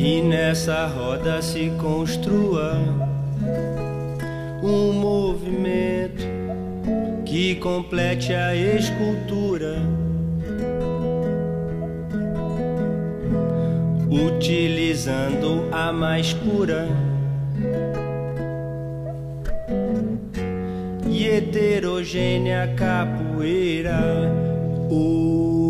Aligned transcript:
que 0.00 0.22
nessa 0.22 0.86
roda 0.86 1.42
se 1.42 1.70
construa 1.78 2.72
um 4.62 4.94
movimento 4.94 6.24
que 7.26 7.56
complete 7.56 8.32
a 8.32 8.56
escultura. 8.56 9.76
Utilizando 14.08 15.68
a 15.70 15.92
mais 15.92 16.32
pura 16.32 16.88
e 21.10 21.26
heterogênea 21.26 22.74
capoeira. 22.74 24.00
Oh. 24.90 25.69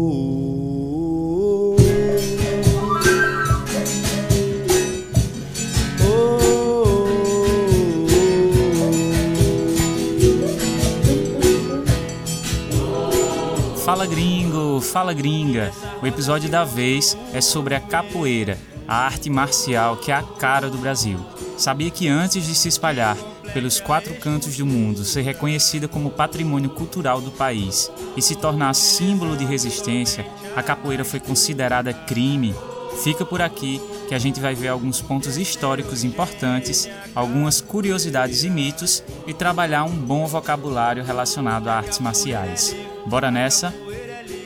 Fala 13.90 14.06
gringo, 14.06 14.80
fala 14.80 15.12
gringa. 15.12 15.72
O 16.00 16.06
episódio 16.06 16.48
da 16.48 16.62
vez 16.62 17.18
é 17.32 17.40
sobre 17.40 17.74
a 17.74 17.80
capoeira, 17.80 18.56
a 18.86 18.94
arte 18.94 19.28
marcial 19.28 19.96
que 19.96 20.12
é 20.12 20.14
a 20.14 20.22
cara 20.22 20.70
do 20.70 20.78
Brasil. 20.78 21.18
Sabia 21.58 21.90
que 21.90 22.06
antes 22.06 22.46
de 22.46 22.54
se 22.54 22.68
espalhar 22.68 23.16
pelos 23.52 23.80
quatro 23.80 24.14
cantos 24.14 24.56
do 24.56 24.64
mundo, 24.64 25.04
ser 25.04 25.22
reconhecida 25.22 25.88
como 25.88 26.12
patrimônio 26.12 26.70
cultural 26.70 27.20
do 27.20 27.32
país 27.32 27.90
e 28.16 28.22
se 28.22 28.36
tornar 28.36 28.74
símbolo 28.74 29.36
de 29.36 29.44
resistência, 29.44 30.24
a 30.54 30.62
capoeira 30.62 31.04
foi 31.04 31.18
considerada 31.18 31.92
crime? 31.92 32.54
Fica 33.02 33.24
por 33.24 33.42
aqui 33.42 33.80
que 34.08 34.14
a 34.14 34.20
gente 34.20 34.38
vai 34.38 34.54
ver 34.54 34.68
alguns 34.68 35.02
pontos 35.02 35.36
históricos 35.36 36.04
importantes, 36.04 36.88
algumas 37.12 37.60
curiosidades 37.60 38.44
e 38.44 38.50
mitos 38.50 39.02
e 39.26 39.34
trabalhar 39.34 39.82
um 39.82 39.96
bom 39.96 40.26
vocabulário 40.26 41.02
relacionado 41.02 41.66
a 41.66 41.74
artes 41.74 41.98
marciais. 41.98 42.76
Bora 43.06 43.30
nessa? 43.30 43.74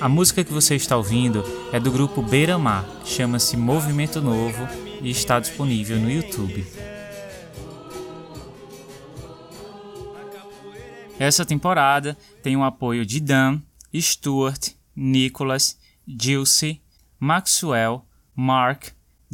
A 0.01 0.09
música 0.09 0.45
que 0.45 0.53
você 0.53 0.75
está 0.75 0.97
ouvindo 0.97 1.45
é 1.73 1.81
do 1.81 1.91
grupo 1.91 2.23
Beira 2.23 2.59
Mar, 2.59 2.85
chama-se 3.05 3.57
Movimento 3.57 4.21
Novo 4.21 4.67
e 5.01 5.11
está 5.11 5.41
disponível 5.41 5.99
no 5.99 6.11
YouTube. 6.11 6.67
Essa 11.19 11.45
temporada 11.45 12.17
tem 12.43 12.57
o 12.57 12.65
apoio 12.65 13.07
de 13.07 13.21
Dan, 13.21 13.61
Stuart, 13.95 14.71
Nicholas, 14.95 15.79
Gilce, 16.07 16.83
Maxwell, 17.19 18.05
Mark, 18.35 18.89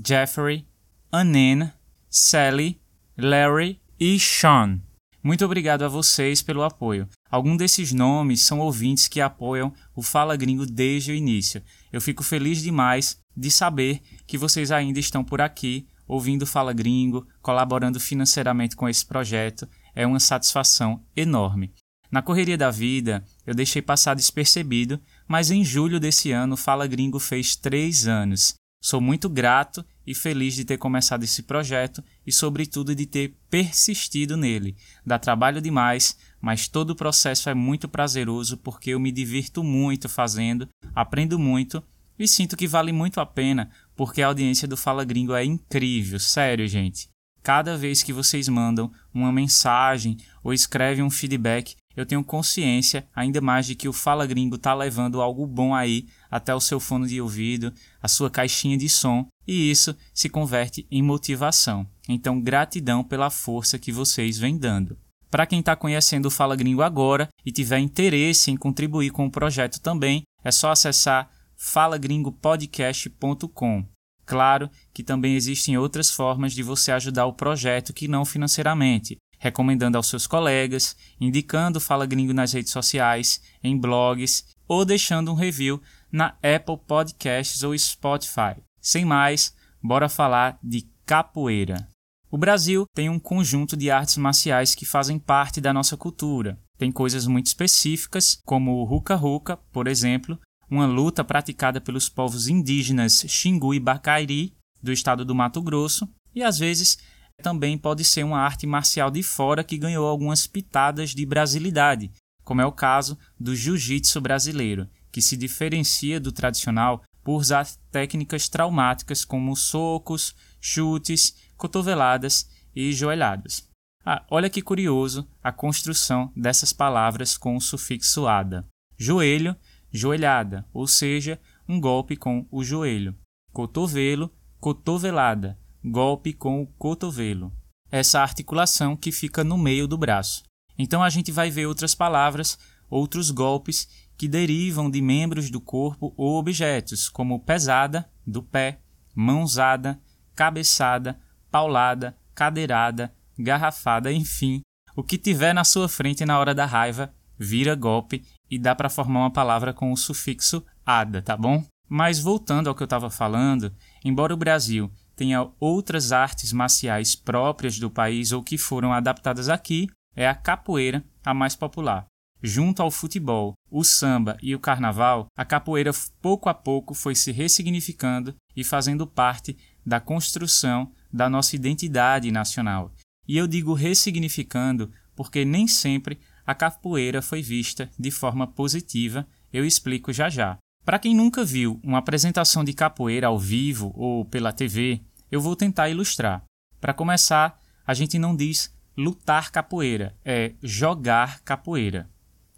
Jeffrey, 0.06 0.66
Anen, 1.10 1.72
Sally, 2.08 2.80
Larry 3.16 3.80
e 3.98 4.18
Sean. 4.18 4.80
Muito 5.22 5.44
obrigado 5.44 5.82
a 5.82 5.88
vocês 5.88 6.42
pelo 6.42 6.62
apoio. 6.62 7.08
Alguns 7.30 7.58
desses 7.58 7.92
nomes 7.92 8.42
são 8.42 8.58
ouvintes 8.58 9.06
que 9.06 9.20
apoiam 9.20 9.72
o 9.94 10.02
Fala 10.02 10.36
Gringo 10.36 10.66
desde 10.66 11.12
o 11.12 11.14
início. 11.14 11.62
Eu 11.92 12.00
fico 12.00 12.24
feliz 12.24 12.60
demais 12.60 13.18
de 13.36 13.50
saber 13.50 14.00
que 14.26 14.36
vocês 14.36 14.72
ainda 14.72 14.98
estão 14.98 15.22
por 15.22 15.40
aqui, 15.40 15.86
ouvindo 16.08 16.46
Fala 16.46 16.72
Gringo, 16.72 17.26
colaborando 17.40 18.00
financeiramente 18.00 18.74
com 18.74 18.88
esse 18.88 19.06
projeto. 19.06 19.68
É 19.94 20.04
uma 20.04 20.18
satisfação 20.18 21.04
enorme. 21.16 21.72
Na 22.10 22.20
correria 22.20 22.58
da 22.58 22.72
vida, 22.72 23.24
eu 23.46 23.54
deixei 23.54 23.80
passar 23.80 24.14
despercebido, 24.14 25.00
mas 25.28 25.52
em 25.52 25.64
julho 25.64 26.00
desse 26.00 26.32
ano, 26.32 26.56
Fala 26.56 26.88
Gringo 26.88 27.20
fez 27.20 27.54
três 27.54 28.08
anos. 28.08 28.54
Sou 28.82 29.00
muito 29.00 29.28
grato 29.28 29.84
e 30.06 30.14
feliz 30.14 30.54
de 30.54 30.64
ter 30.64 30.78
começado 30.78 31.22
esse 31.22 31.42
projeto 31.42 32.02
e, 32.26 32.32
sobretudo, 32.32 32.94
de 32.94 33.04
ter 33.06 33.36
persistido 33.50 34.36
nele. 34.36 34.74
Dá 35.04 35.18
trabalho 35.18 35.60
demais, 35.60 36.16
mas 36.40 36.68
todo 36.68 36.90
o 36.90 36.96
processo 36.96 37.50
é 37.50 37.54
muito 37.54 37.88
prazeroso 37.88 38.56
porque 38.56 38.90
eu 38.90 39.00
me 39.00 39.12
divirto 39.12 39.62
muito 39.62 40.08
fazendo, 40.08 40.68
aprendo 40.94 41.38
muito 41.38 41.82
e 42.18 42.26
sinto 42.28 42.56
que 42.56 42.66
vale 42.66 42.92
muito 42.92 43.20
a 43.20 43.26
pena 43.26 43.70
porque 43.94 44.22
a 44.22 44.28
audiência 44.28 44.66
do 44.66 44.76
Fala 44.76 45.04
Gringo 45.04 45.34
é 45.34 45.44
incrível, 45.44 46.18
sério, 46.18 46.66
gente. 46.66 47.08
Cada 47.42 47.76
vez 47.76 48.02
que 48.02 48.12
vocês 48.12 48.48
mandam 48.48 48.92
uma 49.12 49.32
mensagem 49.32 50.16
ou 50.42 50.52
escrevem 50.52 51.02
um 51.02 51.10
feedback, 51.10 51.74
eu 51.96 52.06
tenho 52.06 52.22
consciência 52.22 53.06
ainda 53.14 53.40
mais 53.40 53.66
de 53.66 53.74
que 53.74 53.88
o 53.88 53.92
Fala 53.92 54.26
Gringo 54.26 54.56
está 54.56 54.74
levando 54.74 55.20
algo 55.20 55.46
bom 55.46 55.74
aí 55.74 56.06
até 56.30 56.54
o 56.54 56.60
seu 56.60 56.78
fone 56.78 57.08
de 57.08 57.20
ouvido, 57.20 57.72
a 58.00 58.08
sua 58.08 58.30
caixinha 58.30 58.76
de 58.76 58.88
som, 58.88 59.26
e 59.46 59.70
isso 59.70 59.96
se 60.14 60.28
converte 60.28 60.86
em 60.90 61.02
motivação. 61.02 61.86
Então, 62.08 62.40
gratidão 62.40 63.02
pela 63.02 63.30
força 63.30 63.78
que 63.78 63.90
vocês 63.90 64.38
vêm 64.38 64.56
dando. 64.56 64.96
Para 65.30 65.46
quem 65.46 65.60
está 65.60 65.76
conhecendo 65.76 66.26
o 66.26 66.30
Fala 66.30 66.56
Gringo 66.56 66.82
agora 66.82 67.28
e 67.46 67.52
tiver 67.52 67.78
interesse 67.78 68.50
em 68.50 68.56
contribuir 68.56 69.10
com 69.10 69.26
o 69.26 69.30
projeto 69.30 69.80
também, 69.80 70.24
é 70.42 70.50
só 70.50 70.72
acessar 70.72 71.30
falagringopodcast.com. 71.56 73.86
Claro 74.26 74.68
que 74.92 75.04
também 75.04 75.36
existem 75.36 75.78
outras 75.78 76.10
formas 76.10 76.52
de 76.52 76.62
você 76.62 76.92
ajudar 76.92 77.24
o 77.26 77.32
projeto 77.32 77.92
que 77.92 78.06
não 78.08 78.24
financeiramente, 78.24 79.18
recomendando 79.38 79.96
aos 79.96 80.08
seus 80.08 80.26
colegas, 80.26 80.96
indicando 81.20 81.80
Fala 81.80 82.06
Gringo 82.06 82.32
nas 82.32 82.52
redes 82.52 82.72
sociais, 82.72 83.40
em 83.62 83.78
blogs 83.78 84.46
ou 84.66 84.84
deixando 84.84 85.30
um 85.32 85.34
review 85.34 85.80
na 86.10 86.34
Apple 86.42 86.78
Podcasts 86.86 87.62
ou 87.62 87.76
Spotify. 87.76 88.56
Sem 88.80 89.04
mais, 89.04 89.54
bora 89.82 90.08
falar 90.08 90.58
de 90.62 90.88
capoeira. 91.04 91.86
O 92.32 92.38
Brasil 92.38 92.84
tem 92.94 93.10
um 93.10 93.18
conjunto 93.18 93.76
de 93.76 93.90
artes 93.90 94.16
marciais 94.16 94.72
que 94.72 94.86
fazem 94.86 95.18
parte 95.18 95.60
da 95.60 95.72
nossa 95.72 95.96
cultura. 95.96 96.56
Tem 96.78 96.92
coisas 96.92 97.26
muito 97.26 97.46
específicas, 97.46 98.40
como 98.44 98.76
o 98.76 98.84
ruca-ruca, 98.84 99.56
por 99.72 99.88
exemplo, 99.88 100.38
uma 100.70 100.86
luta 100.86 101.24
praticada 101.24 101.80
pelos 101.80 102.08
povos 102.08 102.46
indígenas 102.46 103.24
Xingu 103.26 103.74
e 103.74 103.80
Bacairi, 103.80 104.54
do 104.80 104.92
estado 104.92 105.24
do 105.24 105.34
Mato 105.34 105.60
Grosso, 105.60 106.08
e 106.32 106.40
às 106.40 106.56
vezes 106.56 106.98
também 107.42 107.76
pode 107.76 108.04
ser 108.04 108.22
uma 108.22 108.38
arte 108.38 108.64
marcial 108.64 109.10
de 109.10 109.24
fora 109.24 109.64
que 109.64 109.76
ganhou 109.76 110.06
algumas 110.06 110.46
pitadas 110.46 111.10
de 111.10 111.26
brasilidade, 111.26 112.12
como 112.44 112.60
é 112.60 112.66
o 112.66 112.70
caso 112.70 113.18
do 113.40 113.56
jiu-jitsu 113.56 114.20
brasileiro, 114.20 114.88
que 115.10 115.20
se 115.20 115.36
diferencia 115.36 116.20
do 116.20 116.30
tradicional 116.30 117.02
por 117.24 117.36
usar 117.36 117.66
técnicas 117.90 118.48
traumáticas 118.48 119.24
como 119.24 119.56
socos, 119.56 120.34
chutes, 120.60 121.34
cotoveladas 121.60 122.50
e 122.74 122.92
joelhadas. 122.92 123.68
Ah, 124.04 124.24
olha 124.30 124.48
que 124.48 124.62
curioso 124.62 125.28
a 125.42 125.52
construção 125.52 126.32
dessas 126.34 126.72
palavras 126.72 127.36
com 127.36 127.54
o 127.54 127.60
sufixo 127.60 128.26
ada. 128.26 128.66
Joelho 128.98 129.54
joelhada, 129.92 130.64
ou 130.72 130.86
seja, 130.86 131.40
um 131.68 131.80
golpe 131.80 132.16
com 132.16 132.46
o 132.50 132.62
joelho. 132.62 133.16
Cotovelo, 133.52 134.32
cotovelada, 134.60 135.58
golpe 135.84 136.32
com 136.32 136.62
o 136.62 136.66
cotovelo. 136.66 137.52
Essa 137.90 138.20
articulação 138.20 138.96
que 138.96 139.10
fica 139.10 139.42
no 139.42 139.58
meio 139.58 139.88
do 139.88 139.98
braço. 139.98 140.44
Então 140.78 141.02
a 141.02 141.10
gente 141.10 141.32
vai 141.32 141.50
ver 141.50 141.66
outras 141.66 141.94
palavras, 141.94 142.58
outros 142.88 143.30
golpes 143.30 143.88
que 144.16 144.28
derivam 144.28 144.90
de 144.90 145.02
membros 145.02 145.50
do 145.50 145.60
corpo 145.60 146.14
ou 146.16 146.38
objetos, 146.38 147.08
como 147.08 147.40
pesada, 147.40 148.08
do 148.26 148.42
pé, 148.42 148.80
mãozada, 149.14 150.00
cabeçada, 150.34 151.18
paulada, 151.50 152.16
cadeirada, 152.34 153.12
garrafada, 153.38 154.12
enfim, 154.12 154.60
o 154.96 155.02
que 155.02 155.18
tiver 155.18 155.52
na 155.52 155.64
sua 155.64 155.88
frente 155.88 156.24
na 156.24 156.38
hora 156.38 156.54
da 156.54 156.66
raiva 156.66 157.12
vira 157.38 157.74
golpe 157.74 158.24
e 158.50 158.58
dá 158.58 158.74
para 158.74 158.90
formar 158.90 159.20
uma 159.20 159.30
palavra 159.30 159.72
com 159.72 159.92
o 159.92 159.96
sufixo 159.96 160.64
ada, 160.84 161.22
tá 161.22 161.36
bom? 161.36 161.64
Mas 161.88 162.20
voltando 162.20 162.68
ao 162.68 162.74
que 162.74 162.82
eu 162.82 162.86
estava 162.86 163.10
falando, 163.10 163.72
embora 164.04 164.34
o 164.34 164.36
Brasil 164.36 164.90
tenha 165.16 165.48
outras 165.58 166.12
artes 166.12 166.52
marciais 166.52 167.14
próprias 167.14 167.78
do 167.78 167.90
país 167.90 168.32
ou 168.32 168.42
que 168.42 168.56
foram 168.56 168.92
adaptadas 168.92 169.48
aqui, 169.48 169.88
é 170.14 170.28
a 170.28 170.34
capoeira 170.34 171.04
a 171.24 171.34
mais 171.34 171.56
popular. 171.56 172.06
Junto 172.42 172.82
ao 172.82 172.90
futebol, 172.90 173.52
o 173.70 173.84
samba 173.84 174.36
e 174.42 174.54
o 174.54 174.58
carnaval, 174.58 175.26
a 175.36 175.44
capoeira 175.44 175.90
pouco 176.22 176.48
a 176.48 176.54
pouco 176.54 176.94
foi 176.94 177.14
se 177.14 177.32
ressignificando 177.32 178.34
e 178.56 178.64
fazendo 178.64 179.06
parte 179.06 179.56
da 179.84 180.00
construção 180.00 180.90
da 181.12 181.28
nossa 181.28 181.56
identidade 181.56 182.30
nacional. 182.30 182.92
E 183.26 183.36
eu 183.36 183.46
digo 183.46 183.74
ressignificando 183.74 184.90
porque 185.14 185.44
nem 185.44 185.66
sempre 185.66 186.18
a 186.46 186.54
capoeira 186.54 187.20
foi 187.22 187.42
vista 187.42 187.90
de 187.98 188.10
forma 188.10 188.46
positiva, 188.46 189.26
eu 189.52 189.64
explico 189.64 190.12
já 190.12 190.28
já. 190.28 190.58
Para 190.84 190.98
quem 190.98 191.14
nunca 191.14 191.44
viu 191.44 191.78
uma 191.82 191.98
apresentação 191.98 192.64
de 192.64 192.72
capoeira 192.72 193.26
ao 193.26 193.38
vivo 193.38 193.92
ou 193.94 194.24
pela 194.24 194.52
TV, 194.52 195.00
eu 195.30 195.40
vou 195.40 195.54
tentar 195.54 195.90
ilustrar. 195.90 196.42
Para 196.80 196.94
começar, 196.94 197.60
a 197.86 197.94
gente 197.94 198.18
não 198.18 198.34
diz 198.34 198.74
lutar 198.96 199.50
capoeira, 199.50 200.16
é 200.24 200.54
jogar 200.62 201.40
capoeira. 201.40 202.10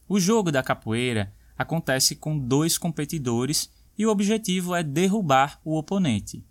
O 0.09 0.21
jogo 0.21 0.51
da 0.53 0.63
capoeira 0.63 1.33
acontece 1.57 2.17
com 2.17 2.39
dois 2.39 2.79
competidores 2.79 3.71
e 3.99 4.07
o 4.07 4.11
objetivo 4.11 4.75
é 4.75 4.83
derrubar 4.83 5.61
o 5.65 5.77
oponente. 5.77 6.45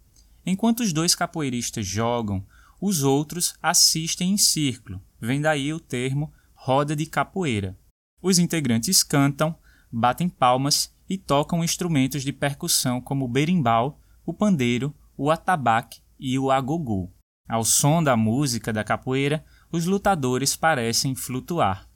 Enquanto 0.45 0.81
os 0.81 0.91
dois 0.91 1.13
capoeiristas 1.13 1.85
jogam, 1.85 2.45
os 2.79 3.03
outros 3.03 3.53
assistem 3.61 4.31
em 4.31 4.38
círculo. 4.38 5.01
Vem 5.19 5.39
daí 5.39 5.71
o 5.73 5.79
termo 5.79 6.33
roda 6.53 6.95
de 6.95 7.05
capoeira. 7.05 7.77
Os 8.21 8.39
integrantes 8.39 9.03
cantam, 9.03 9.55
batem 9.91 10.29
palmas 10.29 10.93
e 11.09 11.17
tocam 11.17 11.63
instrumentos 11.63 12.23
de 12.23 12.31
percussão 12.31 13.01
como 13.01 13.25
o 13.25 13.27
berimbau, 13.27 13.99
o 14.25 14.33
pandeiro, 14.33 14.95
o 15.17 15.29
atabaque 15.29 16.01
e 16.19 16.38
o 16.39 16.51
agogô. 16.51 17.11
Ao 17.49 17.65
som 17.65 18.01
da 18.01 18.15
música 18.15 18.71
da 18.71 18.83
capoeira, 18.83 19.43
os 19.71 19.85
lutadores 19.85 20.55
parecem 20.55 21.15
flutuar. 21.15 21.88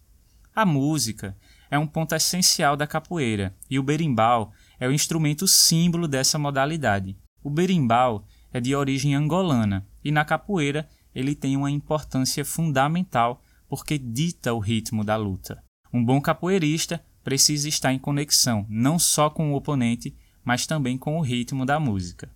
A 0.53 0.65
música 0.65 1.37
é 1.69 1.77
um 1.77 1.87
ponto 1.87 2.15
essencial 2.15 2.75
da 2.75 2.87
capoeira 2.87 3.55
e 3.69 3.79
o 3.79 3.83
berimbau 3.83 4.51
é 4.79 4.87
o 4.87 4.91
instrumento 4.91 5.47
símbolo 5.47 6.07
dessa 6.07 6.39
modalidade. 6.39 7.17
O 7.43 7.49
berimbau 7.49 8.25
é 8.55 8.61
de 8.61 8.73
origem 8.73 9.13
angolana 9.13 9.85
e 10.01 10.13
na 10.13 10.23
capoeira 10.23 10.87
ele 11.13 11.35
tem 11.35 11.57
uma 11.57 11.69
importância 11.69 12.45
fundamental 12.45 13.43
porque 13.67 13.97
dita 13.97 14.53
o 14.53 14.59
ritmo 14.59 15.03
da 15.03 15.17
luta. 15.17 15.61
Um 15.91 16.01
bom 16.01 16.21
capoeirista 16.21 17.03
precisa 17.21 17.67
estar 17.67 17.91
em 17.91 17.99
conexão 17.99 18.65
não 18.69 18.97
só 18.97 19.29
com 19.29 19.51
o 19.51 19.57
oponente, 19.57 20.15
mas 20.41 20.65
também 20.65 20.97
com 20.97 21.17
o 21.17 21.21
ritmo 21.21 21.65
da 21.65 21.81
música. 21.81 22.31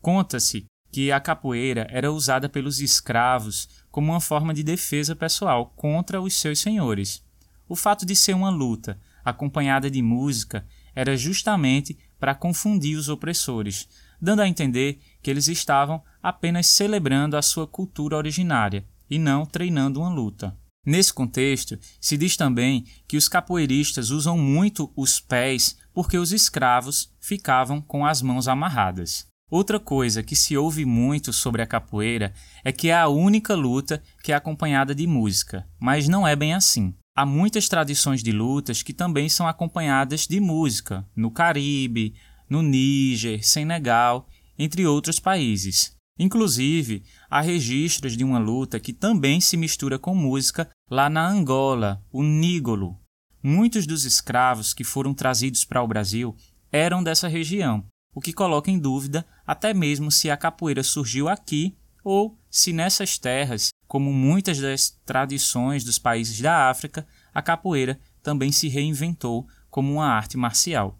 Conta-se 0.00 0.64
que 0.90 1.12
a 1.12 1.20
capoeira 1.20 1.86
era 1.90 2.10
usada 2.10 2.48
pelos 2.48 2.80
escravos 2.80 3.68
como 3.90 4.12
uma 4.12 4.22
forma 4.22 4.54
de 4.54 4.62
defesa 4.62 5.14
pessoal 5.14 5.74
contra 5.76 6.18
os 6.18 6.32
seus 6.32 6.60
senhores. 6.60 7.22
O 7.68 7.76
fato 7.76 8.06
de 8.06 8.16
ser 8.16 8.32
uma 8.32 8.48
luta 8.48 8.98
acompanhada 9.22 9.90
de 9.90 10.00
música 10.00 10.66
era 10.94 11.14
justamente 11.14 11.98
para 12.18 12.34
confundir 12.34 12.96
os 12.96 13.10
opressores, 13.10 13.86
dando 14.20 14.40
a 14.40 14.48
entender 14.48 15.00
que 15.22 15.30
eles 15.30 15.48
estavam 15.48 16.02
apenas 16.22 16.66
celebrando 16.66 17.36
a 17.36 17.42
sua 17.42 17.66
cultura 17.66 18.16
originária 18.16 18.84
e 19.10 19.18
não 19.18 19.46
treinando 19.46 20.00
uma 20.00 20.08
luta. 20.10 20.56
Nesse 20.84 21.12
contexto, 21.12 21.78
se 22.00 22.16
diz 22.16 22.36
também 22.36 22.86
que 23.06 23.16
os 23.16 23.28
capoeiristas 23.28 24.10
usam 24.10 24.38
muito 24.38 24.90
os 24.96 25.20
pés 25.20 25.76
porque 25.92 26.16
os 26.16 26.32
escravos 26.32 27.12
ficavam 27.20 27.80
com 27.80 28.06
as 28.06 28.22
mãos 28.22 28.48
amarradas. 28.48 29.26
Outra 29.50 29.80
coisa 29.80 30.22
que 30.22 30.36
se 30.36 30.56
ouve 30.56 30.84
muito 30.84 31.32
sobre 31.32 31.62
a 31.62 31.66
capoeira 31.66 32.34
é 32.62 32.70
que 32.70 32.88
é 32.88 32.96
a 32.96 33.08
única 33.08 33.54
luta 33.54 34.02
que 34.22 34.30
é 34.30 34.34
acompanhada 34.34 34.94
de 34.94 35.06
música, 35.06 35.66
mas 35.80 36.06
não 36.06 36.28
é 36.28 36.36
bem 36.36 36.54
assim. 36.54 36.94
Há 37.16 37.26
muitas 37.26 37.68
tradições 37.68 38.22
de 38.22 38.30
lutas 38.30 38.82
que 38.82 38.92
também 38.92 39.28
são 39.28 39.48
acompanhadas 39.48 40.26
de 40.26 40.38
música, 40.38 41.04
no 41.16 41.30
Caribe, 41.30 42.14
no 42.48 42.62
Níger, 42.62 43.46
Senegal, 43.46 44.28
entre 44.58 44.86
outros 44.86 45.18
países. 45.20 45.96
Inclusive, 46.18 47.04
há 47.30 47.40
registros 47.40 48.16
de 48.16 48.24
uma 48.24 48.38
luta 48.38 48.80
que 48.80 48.92
também 48.92 49.40
se 49.40 49.56
mistura 49.56 49.98
com 49.98 50.14
música 50.14 50.68
lá 50.90 51.08
na 51.08 51.26
Angola, 51.28 52.02
o 52.10 52.22
Nígolo. 52.22 52.98
Muitos 53.40 53.86
dos 53.86 54.04
escravos 54.04 54.74
que 54.74 54.82
foram 54.82 55.14
trazidos 55.14 55.64
para 55.64 55.82
o 55.82 55.86
Brasil 55.86 56.34
eram 56.72 57.02
dessa 57.02 57.28
região, 57.28 57.84
o 58.12 58.20
que 58.20 58.32
coloca 58.32 58.70
em 58.70 58.78
dúvida 58.78 59.24
até 59.46 59.72
mesmo 59.72 60.10
se 60.10 60.28
a 60.28 60.36
capoeira 60.36 60.82
surgiu 60.82 61.28
aqui 61.28 61.76
ou 62.02 62.36
se 62.50 62.72
nessas 62.72 63.16
terras, 63.16 63.68
como 63.86 64.12
muitas 64.12 64.58
das 64.58 64.98
tradições 65.04 65.84
dos 65.84 65.98
países 65.98 66.40
da 66.40 66.68
África, 66.68 67.06
a 67.32 67.40
capoeira 67.40 68.00
também 68.22 68.50
se 68.50 68.68
reinventou 68.68 69.46
como 69.70 69.92
uma 69.92 70.06
arte 70.06 70.36
marcial. 70.36 70.98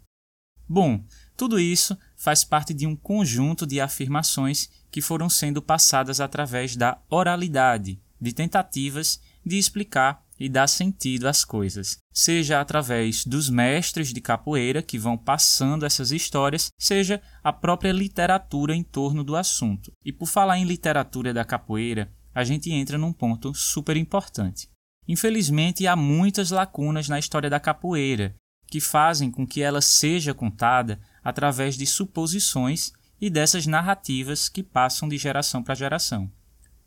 Bom, 0.67 1.03
tudo 1.39 1.57
isso 1.57 1.97
faz 2.17 2.43
parte 2.43 2.73
de 2.73 2.85
um 2.85 2.97
conjunto 2.97 3.65
de 3.65 3.79
afirmações 3.79 4.69
que 4.91 5.01
foram 5.01 5.29
sendo 5.29 5.61
passadas 5.61 6.19
através 6.19 6.75
da 6.75 7.01
oralidade, 7.09 7.97
de 8.19 8.33
tentativas 8.33 9.21
de 9.45 9.57
explicar 9.57 10.21
e 10.37 10.49
dar 10.49 10.67
sentido 10.67 11.29
às 11.29 11.45
coisas, 11.45 11.97
seja 12.11 12.59
através 12.59 13.25
dos 13.25 13.49
mestres 13.49 14.11
de 14.11 14.19
capoeira 14.19 14.81
que 14.81 14.97
vão 14.97 15.17
passando 15.17 15.85
essas 15.85 16.11
histórias, 16.11 16.71
seja 16.77 17.21
a 17.41 17.53
própria 17.53 17.93
literatura 17.93 18.75
em 18.75 18.83
torno 18.83 19.23
do 19.23 19.37
assunto. 19.37 19.93
E 20.03 20.11
por 20.11 20.25
falar 20.25 20.57
em 20.57 20.65
literatura 20.65 21.33
da 21.33 21.45
capoeira, 21.45 22.11
a 22.35 22.43
gente 22.43 22.69
entra 22.69 22.97
num 22.97 23.13
ponto 23.13 23.53
super 23.53 23.95
importante. 23.95 24.67
Infelizmente, 25.07 25.87
há 25.87 25.95
muitas 25.95 26.51
lacunas 26.51 27.07
na 27.07 27.17
história 27.17 27.49
da 27.49 27.61
capoeira, 27.61 28.35
que 28.69 28.79
fazem 28.79 29.31
com 29.31 29.47
que 29.47 29.61
ela 29.61 29.81
seja 29.81 30.33
contada 30.33 30.99
através 31.23 31.75
de 31.75 31.85
suposições 31.85 32.91
e 33.19 33.29
dessas 33.29 33.65
narrativas 33.65 34.47
que 34.47 34.63
passam 34.63 35.07
de 35.09 35.17
geração 35.17 35.61
para 35.61 35.75
geração. 35.75 36.31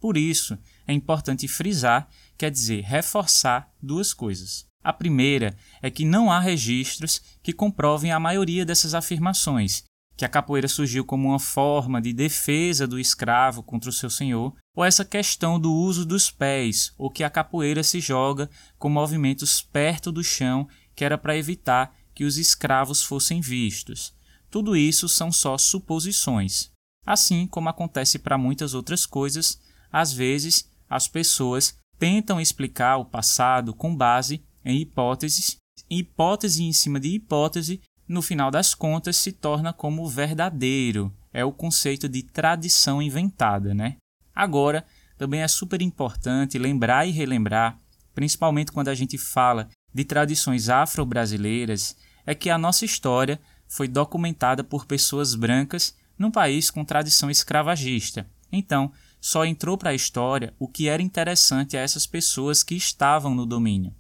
Por 0.01 0.17
isso, 0.17 0.59
é 0.87 0.93
importante 0.93 1.47
frisar, 1.47 2.09
quer 2.37 2.51
dizer, 2.51 2.83
reforçar 2.83 3.71
duas 3.81 4.13
coisas. 4.13 4.67
A 4.83 4.93
primeira 4.93 5.57
é 5.81 5.91
que 5.91 6.05
não 6.05 6.31
há 6.33 6.41
registros 6.41 7.23
que 7.43 7.53
comprovem 7.53 8.11
a 8.11 8.19
maioria 8.19 8.65
dessas 8.65 8.95
afirmações, 8.95 9.85
que 10.17 10.25
a 10.25 10.29
capoeira 10.29 10.67
surgiu 10.67 11.05
como 11.05 11.29
uma 11.29 11.39
forma 11.39 12.03
de 12.03 12.13
defesa 12.13 12.87
do 12.87 12.99
escravo 12.99 13.63
contra 13.63 13.91
o 13.91 13.93
seu 13.93 14.11
senhor, 14.11 14.55
ou 14.75 14.85
essa 14.85 15.05
questão 15.05 15.59
do 15.59 15.73
uso 15.73 16.05
dos 16.05 16.31
pés, 16.31 16.93
ou 16.99 17.11
que 17.11 17.23
a 17.23 17.31
capoeira 17.31 17.83
se 17.85 18.01
joga 18.01 18.51
com 18.79 18.89
movimentos 18.89 19.63
perto 19.63 20.11
do 20.11 20.25
chão, 20.25 20.67
que 20.97 21.05
era 21.05 21.17
para 21.17 21.37
evitar 21.37 21.95
que 22.15 22.25
os 22.25 22.37
escravos 22.37 23.03
fossem 23.03 23.41
vistos. 23.41 24.13
Tudo 24.53 24.77
isso 24.77 25.09
são 25.09 25.33
só 25.33 25.57
suposições. 25.57 26.71
Assim 27.07 27.47
como 27.47 27.71
acontece 27.71 28.19
para 28.19 28.37
muitas 28.37 28.75
outras 28.75 29.07
coisas, 29.07 29.59
às 29.91 30.13
vezes 30.13 30.69
as 30.91 31.09
pessoas 31.09 31.75
tentam 31.99 32.39
explicar 32.39 32.99
o 32.99 33.05
passado 33.07 33.73
com 33.73 33.97
base 33.97 34.45
em 34.63 34.79
hipóteses, 34.79 35.57
hipótese 35.89 36.63
em 36.65 36.73
cima 36.73 37.01
de 37.01 37.09
hipótese, 37.15 37.81
no 38.07 38.21
final 38.21 38.51
das 38.51 38.75
contas, 38.75 39.17
se 39.17 39.33
torna 39.33 39.73
como 39.73 40.07
verdadeiro. 40.07 41.11
É 41.33 41.43
o 41.43 41.51
conceito 41.51 42.07
de 42.07 42.23
tradição 42.23 43.01
inventada, 43.01 43.73
né? 43.73 43.97
Agora, 44.35 44.85
também 45.17 45.41
é 45.41 45.49
super 45.49 45.81
importante 45.81 46.59
lembrar 46.59 47.07
e 47.07 47.11
relembrar, 47.11 47.79
principalmente 48.15 48.71
quando 48.71 48.89
a 48.89 48.95
gente 48.95 49.17
fala 49.17 49.71
de 49.95 50.05
tradições 50.05 50.69
afro-brasileiras, 50.69 51.97
é 52.27 52.35
que 52.35 52.51
a 52.51 52.59
nossa 52.59 52.85
história 52.85 53.41
foi 53.73 53.89
documentada 53.89 54.63
por 54.63 54.85
pessoas 54.85 55.35
brancas 55.35 55.97
num 56.19 56.31
país 56.31 56.71
com 56.71 56.85
tradição 56.85 57.31
escravagista. 57.31 58.29
Então, 58.53 58.93
só 59.19 59.47
entrou 59.47 59.79
para 59.79 59.91
a 59.91 59.95
história 59.95 60.53
o 60.59 60.69
que 60.69 60.89
era 60.89 61.01
interessante 61.01 61.75
a 61.75 61.81
essas 61.81 62.07
pessoas 62.07 62.63
que 62.63 62.75
estavam 62.75 63.35
no 63.35 63.47
domínio. 63.47 63.95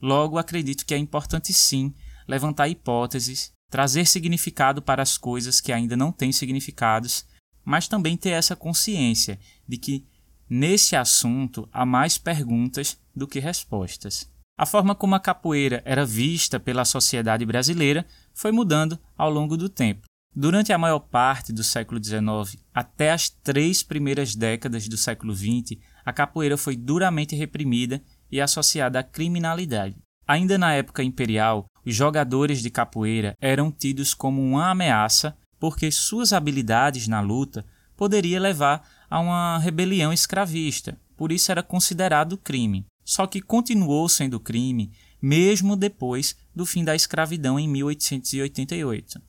Logo, 0.00 0.38
acredito 0.38 0.86
que 0.86 0.94
é 0.94 0.96
importante 0.96 1.52
sim 1.52 1.94
levantar 2.26 2.68
hipóteses, 2.68 3.52
trazer 3.70 4.06
significado 4.06 4.80
para 4.80 5.02
as 5.02 5.18
coisas 5.18 5.60
que 5.60 5.72
ainda 5.72 5.94
não 5.94 6.10
têm 6.10 6.32
significados, 6.32 7.26
mas 7.62 7.86
também 7.86 8.16
ter 8.16 8.30
essa 8.30 8.56
consciência 8.56 9.38
de 9.68 9.76
que 9.76 10.06
nesse 10.48 10.96
assunto 10.96 11.68
há 11.70 11.84
mais 11.84 12.16
perguntas 12.16 12.98
do 13.14 13.28
que 13.28 13.40
respostas. 13.40 14.26
A 14.56 14.66
forma 14.66 14.92
como 14.92 15.14
a 15.14 15.20
capoeira 15.20 15.80
era 15.84 16.04
vista 16.04 16.58
pela 16.58 16.84
sociedade 16.84 17.46
brasileira 17.46 18.04
foi 18.38 18.52
mudando 18.52 18.96
ao 19.16 19.28
longo 19.28 19.56
do 19.56 19.68
tempo. 19.68 20.06
Durante 20.34 20.72
a 20.72 20.78
maior 20.78 21.00
parte 21.00 21.52
do 21.52 21.64
século 21.64 22.02
XIX 22.02 22.62
até 22.72 23.10
as 23.10 23.28
três 23.28 23.82
primeiras 23.82 24.36
décadas 24.36 24.86
do 24.86 24.96
século 24.96 25.34
XX, 25.34 25.76
a 26.04 26.12
capoeira 26.12 26.56
foi 26.56 26.76
duramente 26.76 27.34
reprimida 27.34 28.00
e 28.30 28.40
associada 28.40 29.00
à 29.00 29.02
criminalidade. 29.02 29.96
Ainda 30.24 30.56
na 30.56 30.72
época 30.72 31.02
imperial, 31.02 31.66
os 31.84 31.96
jogadores 31.96 32.62
de 32.62 32.70
capoeira 32.70 33.34
eram 33.40 33.72
tidos 33.72 34.14
como 34.14 34.40
uma 34.40 34.70
ameaça 34.70 35.36
porque 35.58 35.90
suas 35.90 36.32
habilidades 36.32 37.08
na 37.08 37.20
luta 37.20 37.66
poderia 37.96 38.38
levar 38.38 38.86
a 39.10 39.18
uma 39.18 39.58
rebelião 39.58 40.12
escravista, 40.12 40.96
por 41.16 41.32
isso 41.32 41.50
era 41.50 41.62
considerado 41.62 42.38
crime. 42.38 42.86
Só 43.04 43.26
que 43.26 43.40
continuou 43.40 44.08
sendo 44.08 44.38
crime 44.38 44.92
mesmo 45.20 45.76
depois 45.76 46.36
do 46.58 46.66
fim 46.66 46.82
da 46.82 46.96
escravidão 46.96 47.56
em 47.56 47.68
1888. 47.68 49.22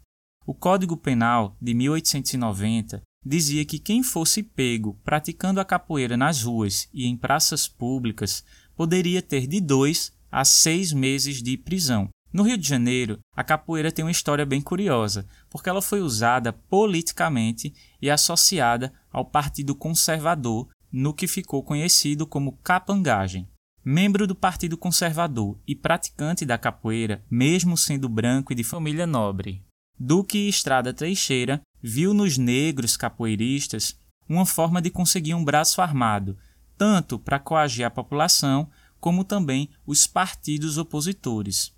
O 0.47 0.53
Código 0.55 0.97
Penal 0.97 1.55
de 1.61 1.75
1890 1.75 3.03
dizia 3.23 3.63
que 3.63 3.77
quem 3.77 4.01
fosse 4.01 4.41
pego 4.41 4.99
praticando 5.03 5.59
a 5.59 5.65
capoeira 5.65 6.17
nas 6.17 6.41
ruas 6.41 6.89
e 6.91 7.05
em 7.05 7.15
praças 7.15 7.67
públicas 7.67 8.43
poderia 8.75 9.21
ter 9.21 9.45
de 9.45 9.61
dois 9.61 10.11
a 10.31 10.43
seis 10.43 10.91
meses 10.91 11.43
de 11.43 11.55
prisão. 11.55 12.09
No 12.33 12.41
Rio 12.41 12.57
de 12.57 12.67
Janeiro, 12.67 13.19
a 13.35 13.43
capoeira 13.43 13.91
tem 13.91 14.03
uma 14.03 14.09
história 14.09 14.45
bem 14.45 14.59
curiosa, 14.59 15.27
porque 15.51 15.69
ela 15.69 15.83
foi 15.83 16.01
usada 16.01 16.51
politicamente 16.51 17.75
e 18.01 18.09
associada 18.09 18.91
ao 19.11 19.23
Partido 19.23 19.75
Conservador 19.75 20.67
no 20.91 21.13
que 21.13 21.27
ficou 21.27 21.61
conhecido 21.61 22.25
como 22.25 22.57
capangagem. 22.63 23.47
Membro 23.91 24.27
do 24.27 24.35
Partido 24.35 24.77
Conservador 24.77 25.57
e 25.67 25.75
praticante 25.75 26.45
da 26.45 26.59
capoeira, 26.59 27.25
mesmo 27.27 27.75
sendo 27.75 28.07
branco 28.07 28.53
e 28.53 28.55
de 28.55 28.63
família 28.63 29.07
nobre, 29.07 29.65
Duque 29.99 30.47
Estrada 30.47 30.93
Teixeira 30.93 31.59
viu 31.81 32.13
nos 32.13 32.37
negros 32.37 32.95
capoeiristas 32.95 33.99
uma 34.29 34.45
forma 34.45 34.79
de 34.79 34.91
conseguir 34.91 35.33
um 35.33 35.43
braço 35.43 35.81
armado, 35.81 36.37
tanto 36.77 37.17
para 37.17 37.39
coagir 37.39 37.83
a 37.83 37.89
população 37.89 38.69
como 38.99 39.23
também 39.23 39.71
os 39.87 40.05
partidos 40.05 40.77
opositores. 40.77 41.73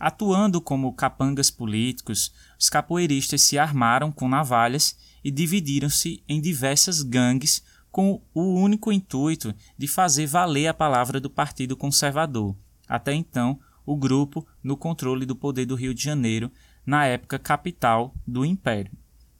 Atuando 0.00 0.60
como 0.60 0.92
capangas 0.92 1.48
políticos, 1.48 2.32
os 2.58 2.68
capoeiristas 2.68 3.40
se 3.40 3.56
armaram 3.56 4.10
com 4.10 4.28
navalhas 4.28 4.96
e 5.22 5.30
dividiram-se 5.30 6.24
em 6.28 6.40
diversas 6.40 7.02
gangues 7.02 7.62
com 7.92 8.22
o 8.34 8.54
único 8.54 8.90
intuito 8.90 9.54
de 9.76 9.86
fazer 9.86 10.26
valer 10.26 10.66
a 10.66 10.74
palavra 10.74 11.20
do 11.20 11.28
Partido 11.28 11.76
Conservador, 11.76 12.56
até 12.88 13.12
então 13.12 13.60
o 13.84 13.94
grupo 13.94 14.46
no 14.62 14.76
controle 14.76 15.26
do 15.26 15.36
poder 15.36 15.66
do 15.66 15.74
Rio 15.74 15.94
de 15.94 16.02
Janeiro, 16.02 16.50
na 16.86 17.04
época 17.04 17.38
capital 17.38 18.14
do 18.26 18.44
Império. 18.44 18.90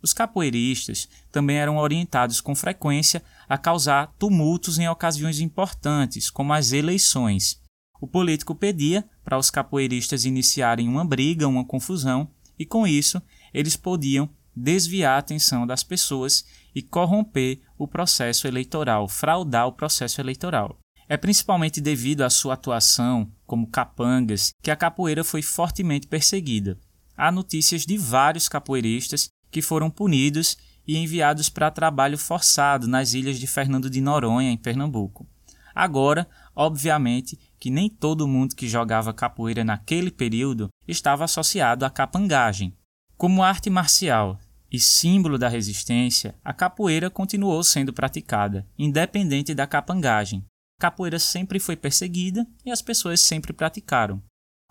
Os 0.02 0.12
capoeiristas 0.12 1.08
também 1.30 1.56
eram 1.56 1.78
orientados 1.78 2.40
com 2.40 2.54
frequência 2.54 3.22
a 3.48 3.56
causar 3.56 4.12
tumultos 4.18 4.78
em 4.78 4.88
ocasiões 4.88 5.40
importantes, 5.40 6.28
como 6.28 6.52
as 6.52 6.72
eleições. 6.72 7.60
O 8.00 8.06
político 8.06 8.54
pedia 8.54 9.08
para 9.24 9.38
os 9.38 9.48
capoeiristas 9.48 10.24
iniciarem 10.24 10.88
uma 10.88 11.04
briga, 11.04 11.48
uma 11.48 11.64
confusão, 11.64 12.28
e 12.58 12.66
com 12.66 12.86
isso 12.86 13.22
eles 13.54 13.76
podiam 13.76 14.28
desviar 14.54 15.14
a 15.14 15.18
atenção 15.18 15.66
das 15.66 15.82
pessoas 15.82 16.44
e 16.74 16.82
corromper 16.82 17.60
o 17.78 17.86
processo 17.86 18.46
eleitoral, 18.46 19.08
fraudar 19.08 19.66
o 19.66 19.72
processo 19.72 20.20
eleitoral. 20.20 20.78
É 21.08 21.16
principalmente 21.16 21.80
devido 21.80 22.22
à 22.22 22.30
sua 22.30 22.54
atuação 22.54 23.30
como 23.46 23.66
capangas 23.66 24.52
que 24.62 24.70
a 24.70 24.76
capoeira 24.76 25.22
foi 25.22 25.42
fortemente 25.42 26.06
perseguida. 26.06 26.78
Há 27.16 27.30
notícias 27.30 27.84
de 27.84 27.98
vários 27.98 28.48
capoeiristas 28.48 29.28
que 29.50 29.60
foram 29.60 29.90
punidos 29.90 30.56
e 30.86 30.96
enviados 30.96 31.48
para 31.48 31.70
trabalho 31.70 32.16
forçado 32.16 32.88
nas 32.88 33.12
ilhas 33.12 33.38
de 33.38 33.46
Fernando 33.46 33.90
de 33.90 34.00
Noronha, 34.00 34.50
em 34.50 34.56
Pernambuco. 34.56 35.26
Agora, 35.74 36.28
obviamente, 36.54 37.38
que 37.58 37.70
nem 37.70 37.88
todo 37.88 38.28
mundo 38.28 38.54
que 38.54 38.68
jogava 38.68 39.12
capoeira 39.12 39.64
naquele 39.64 40.10
período 40.10 40.68
estava 40.86 41.24
associado 41.24 41.84
à 41.84 41.90
capangagem. 41.90 42.76
Como 43.16 43.42
arte 43.42 43.70
marcial 43.70 44.38
e 44.72 44.80
símbolo 44.80 45.36
da 45.36 45.48
resistência, 45.48 46.34
a 46.42 46.54
capoeira 46.54 47.10
continuou 47.10 47.62
sendo 47.62 47.92
praticada, 47.92 48.66
independente 48.78 49.54
da 49.54 49.66
capangagem. 49.66 50.42
Capoeira 50.80 51.18
sempre 51.18 51.60
foi 51.60 51.76
perseguida 51.76 52.46
e 52.64 52.70
as 52.70 52.80
pessoas 52.80 53.20
sempre 53.20 53.52
praticaram. 53.52 54.22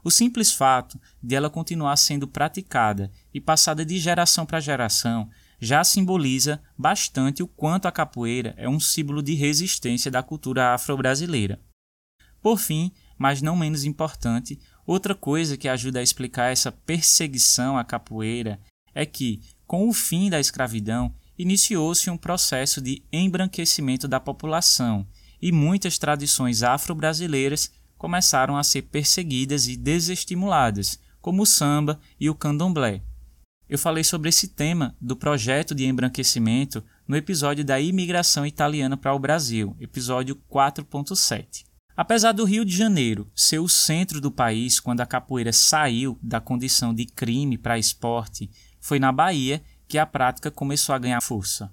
O 0.03 0.10
simples 0.10 0.51
fato 0.51 1.00
de 1.22 1.36
ela 1.36 1.51
continuar 1.51 1.96
sendo 1.98 2.27
praticada 2.27 3.12
e 3.31 3.39
passada 3.39 3.86
de 3.86 4.00
geração 4.00 4.43
para 4.43 4.60
geração 4.60 5.29
já 5.60 5.84
simboliza 5.84 6.60
bastante 6.75 7.43
o 7.43 7.48
quanto 7.48 7.88
a 7.88 7.91
capoeira 7.91 8.55
é 8.58 8.67
um 8.67 8.79
símbolo 8.79 9.22
de 9.22 9.36
resistência 9.36 10.10
da 10.10 10.24
cultura 10.24 10.74
afro-brasileira. 10.74 11.62
Por 12.41 12.58
fim, 12.58 12.91
mas 13.15 13.43
não 13.43 13.55
menos 13.55 13.84
importante, 13.84 14.60
outra 14.88 15.13
coisa 15.13 15.55
que 15.55 15.67
ajuda 15.67 16.00
a 16.00 16.03
explicar 16.03 16.51
essa 16.51 16.72
perseguição 16.72 17.77
à 17.77 17.84
capoeira 17.84 18.60
é 18.93 19.05
que, 19.05 19.39
com 19.72 19.88
o 19.88 19.94
fim 19.94 20.30
da 20.30 20.38
escravidão, 20.38 21.16
iniciou-se 21.40 22.10
um 22.10 22.18
processo 22.18 22.82
de 22.82 23.01
embranquecimento 23.10 24.06
da 24.06 24.20
população 24.20 25.08
e 25.42 25.50
muitas 25.50 25.98
tradições 25.98 26.62
afro-brasileiras 26.62 27.72
começaram 27.98 28.58
a 28.58 28.66
ser 28.66 28.82
perseguidas 28.82 29.70
e 29.70 29.78
desestimuladas, 29.78 31.00
como 31.22 31.44
o 31.44 31.46
samba 31.46 32.01
e 32.20 32.30
o 32.30 32.36
candomblé. 32.36 33.01
Eu 33.70 33.80
falei 33.80 34.04
sobre 34.04 34.28
esse 34.28 34.50
tema 34.50 34.94
do 35.00 35.16
projeto 35.16 35.74
de 35.74 35.86
embranquecimento 35.86 36.84
no 37.08 37.16
episódio 37.16 37.63
da 37.63 37.80
imigração 37.80 38.46
italiana 38.46 38.98
para 38.98 39.16
o 39.16 39.20
Brasil, 39.20 39.74
episódio 39.80 40.36
4.7. 40.51 41.63
Apesar 41.96 42.34
do 42.34 42.44
Rio 42.44 42.66
de 42.66 42.75
Janeiro 42.75 43.32
ser 43.34 43.60
o 43.60 43.70
centro 43.70 44.20
do 44.20 44.32
país 44.32 44.82
quando 44.82 45.00
a 45.00 45.06
capoeira 45.06 45.54
saiu 45.54 46.18
da 46.22 46.42
condição 46.42 46.94
de 46.94 47.06
crime 47.06 47.58
para 47.58 47.78
esporte, 47.78 48.50
foi 48.82 49.00
na 49.00 49.12
Bahia 49.12 49.64
que 49.88 49.98
a 49.98 50.06
prática 50.06 50.52
começou 50.52 50.94
a 50.94 51.00
ganhar 51.00 51.22
força. 51.22 51.72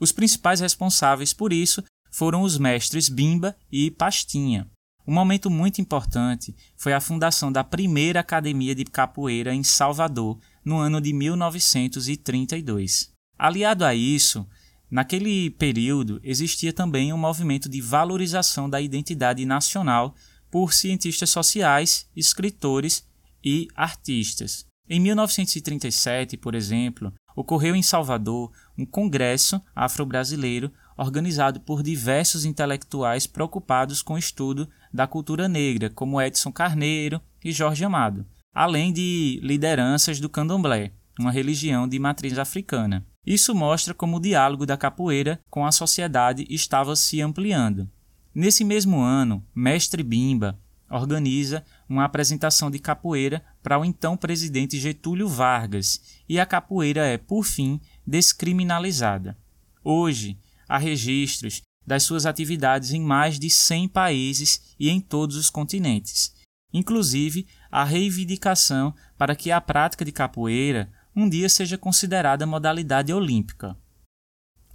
Os 0.00 0.10
principais 0.10 0.58
responsáveis 0.58 1.32
por 1.32 1.52
isso 1.52 1.84
foram 2.10 2.42
os 2.42 2.58
mestres 2.58 3.08
Bimba 3.08 3.54
e 3.70 3.90
Pastinha, 3.90 4.68
um 5.06 5.14
momento 5.14 5.48
muito 5.48 5.80
importante 5.80 6.52
foi 6.76 6.92
a 6.92 7.00
fundação 7.00 7.52
da 7.52 7.62
primeira 7.62 8.18
academia 8.18 8.74
de 8.74 8.84
capoeira 8.84 9.54
em 9.54 9.62
Salvador 9.62 10.36
no 10.64 10.78
ano 10.78 11.00
de 11.00 11.12
1932. 11.12 13.12
Aliado 13.38 13.84
a 13.84 13.94
isso, 13.94 14.44
naquele 14.90 15.50
período 15.50 16.20
existia 16.24 16.72
também 16.72 17.12
um 17.12 17.18
movimento 17.18 17.68
de 17.68 17.80
valorização 17.80 18.68
da 18.68 18.80
identidade 18.80 19.46
nacional 19.46 20.12
por 20.50 20.72
cientistas 20.72 21.30
sociais, 21.30 22.08
escritores 22.16 23.06
e 23.44 23.68
artistas. 23.76 24.66
Em 24.88 25.00
1937, 25.00 26.36
por 26.36 26.54
exemplo, 26.54 27.12
ocorreu 27.34 27.74
em 27.74 27.82
Salvador 27.82 28.52
um 28.78 28.86
congresso 28.86 29.60
afro-brasileiro 29.74 30.72
organizado 30.96 31.60
por 31.60 31.82
diversos 31.82 32.44
intelectuais 32.44 33.26
preocupados 33.26 34.00
com 34.00 34.14
o 34.14 34.18
estudo 34.18 34.68
da 34.92 35.06
cultura 35.06 35.48
negra, 35.48 35.90
como 35.90 36.20
Edson 36.20 36.52
Carneiro 36.52 37.20
e 37.44 37.52
Jorge 37.52 37.84
Amado, 37.84 38.24
além 38.54 38.92
de 38.92 39.40
lideranças 39.42 40.20
do 40.20 40.28
candomblé, 40.28 40.92
uma 41.18 41.32
religião 41.32 41.88
de 41.88 41.98
matriz 41.98 42.38
africana. 42.38 43.04
Isso 43.26 43.54
mostra 43.54 43.92
como 43.92 44.16
o 44.16 44.20
diálogo 44.20 44.64
da 44.64 44.76
capoeira 44.76 45.40
com 45.50 45.66
a 45.66 45.72
sociedade 45.72 46.46
estava 46.48 46.94
se 46.94 47.20
ampliando. 47.20 47.90
Nesse 48.32 48.64
mesmo 48.64 49.00
ano, 49.00 49.44
Mestre 49.54 50.02
Bimba 50.02 50.58
organiza 50.90 51.64
uma 51.88 52.04
apresentação 52.04 52.70
de 52.70 52.78
capoeira 52.78 53.44
para 53.62 53.78
o 53.78 53.84
então 53.84 54.16
presidente 54.16 54.78
Getúlio 54.78 55.28
Vargas 55.28 56.00
e 56.28 56.38
a 56.38 56.46
capoeira 56.46 57.04
é, 57.06 57.18
por 57.18 57.44
fim, 57.44 57.80
descriminalizada. 58.06 59.36
Hoje, 59.82 60.38
há 60.68 60.78
registros 60.78 61.62
das 61.86 62.02
suas 62.02 62.26
atividades 62.26 62.92
em 62.92 63.00
mais 63.00 63.38
de 63.38 63.48
100 63.48 63.88
países 63.88 64.74
e 64.78 64.90
em 64.90 65.00
todos 65.00 65.36
os 65.36 65.48
continentes, 65.48 66.34
inclusive 66.72 67.46
a 67.70 67.84
reivindicação 67.84 68.94
para 69.16 69.36
que 69.36 69.50
a 69.50 69.60
prática 69.60 70.04
de 70.04 70.12
capoeira 70.12 70.90
um 71.14 71.28
dia 71.28 71.48
seja 71.48 71.78
considerada 71.78 72.46
modalidade 72.46 73.12
olímpica. 73.12 73.76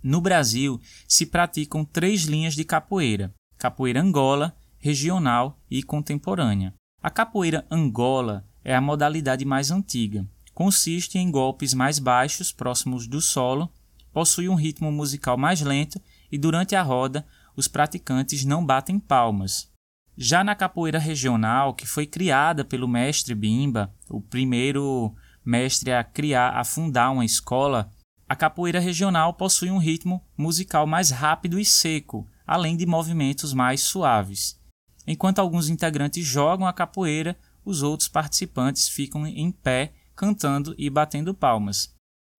No 0.01 0.19
Brasil, 0.19 0.81
se 1.07 1.25
praticam 1.25 1.85
três 1.85 2.23
linhas 2.23 2.55
de 2.55 2.63
capoeira: 2.63 3.33
capoeira 3.57 4.01
Angola, 4.01 4.55
regional 4.81 5.57
e 5.69 5.83
contemporânea. 5.83 6.73
A 7.01 7.09
capoeira 7.09 7.65
Angola 7.71 8.45
é 8.63 8.75
a 8.75 8.81
modalidade 8.81 9.45
mais 9.45 9.71
antiga. 9.71 10.27
Consiste 10.53 11.17
em 11.17 11.31
golpes 11.31 11.73
mais 11.73 11.99
baixos, 11.99 12.51
próximos 12.51 13.07
do 13.07 13.21
solo, 13.21 13.71
possui 14.11 14.49
um 14.49 14.55
ritmo 14.55 14.91
musical 14.91 15.37
mais 15.37 15.61
lento 15.61 16.01
e 16.31 16.37
durante 16.37 16.75
a 16.75 16.81
roda 16.81 17.25
os 17.55 17.67
praticantes 17.67 18.43
não 18.43 18.65
batem 18.65 18.99
palmas. 18.99 19.71
Já 20.17 20.43
na 20.43 20.55
capoeira 20.55 20.99
regional, 20.99 21.73
que 21.73 21.87
foi 21.87 22.05
criada 22.05 22.65
pelo 22.65 22.87
mestre 22.87 23.33
Bimba, 23.33 23.93
o 24.09 24.21
primeiro 24.21 25.15
mestre 25.43 25.91
a 25.91 26.03
criar, 26.03 26.49
a 26.57 26.63
fundar 26.63 27.11
uma 27.11 27.25
escola, 27.25 27.89
a 28.27 28.35
capoeira 28.35 28.79
regional 28.79 29.33
possui 29.33 29.71
um 29.71 29.77
ritmo 29.77 30.23
musical 30.37 30.85
mais 30.85 31.09
rápido 31.09 31.59
e 31.59 31.65
seco, 31.65 32.27
além 32.45 32.77
de 32.77 32.85
movimentos 32.85 33.53
mais 33.53 33.81
suaves. 33.81 34.60
Enquanto 35.11 35.39
alguns 35.39 35.67
integrantes 35.67 36.25
jogam 36.25 36.65
a 36.65 36.71
capoeira, 36.71 37.37
os 37.65 37.83
outros 37.83 38.07
participantes 38.07 38.87
ficam 38.87 39.27
em 39.27 39.51
pé, 39.51 39.91
cantando 40.15 40.73
e 40.77 40.89
batendo 40.89 41.33
palmas. 41.33 41.93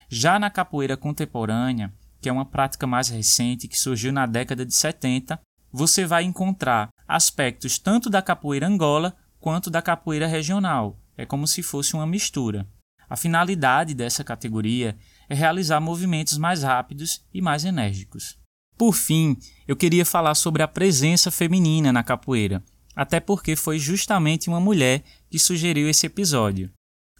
Já 0.09 0.39
na 0.39 0.49
capoeira 0.49 0.97
contemporânea, 0.97 1.93
que 2.19 2.27
é 2.27 2.31
uma 2.31 2.47
prática 2.47 2.87
mais 2.87 3.09
recente 3.09 3.67
que 3.67 3.79
surgiu 3.79 4.11
na 4.11 4.25
década 4.25 4.65
de 4.65 4.73
70, 4.73 5.39
você 5.71 6.03
vai 6.03 6.23
encontrar 6.23 6.89
aspectos 7.07 7.77
tanto 7.77 8.09
da 8.09 8.23
capoeira 8.23 8.65
Angola 8.65 9.15
quanto 9.39 9.69
da 9.69 9.79
capoeira 9.79 10.25
regional. 10.25 10.99
É 11.15 11.27
como 11.27 11.45
se 11.45 11.61
fosse 11.61 11.93
uma 11.93 12.07
mistura. 12.07 12.67
A 13.07 13.15
finalidade 13.15 13.93
dessa 13.93 14.23
categoria 14.23 14.97
é 15.29 15.35
realizar 15.35 15.79
movimentos 15.79 16.39
mais 16.39 16.63
rápidos 16.63 17.23
e 17.31 17.39
mais 17.39 17.65
enérgicos. 17.65 18.41
Por 18.77 18.93
fim, 18.93 19.37
eu 19.67 19.75
queria 19.75 20.05
falar 20.05 20.35
sobre 20.35 20.63
a 20.63 20.67
presença 20.67 21.31
feminina 21.31 21.93
na 21.93 22.03
capoeira, 22.03 22.63
até 22.95 23.19
porque 23.19 23.55
foi 23.55 23.79
justamente 23.79 24.49
uma 24.49 24.59
mulher 24.59 25.03
que 25.29 25.39
sugeriu 25.39 25.89
esse 25.89 26.05
episódio. 26.05 26.71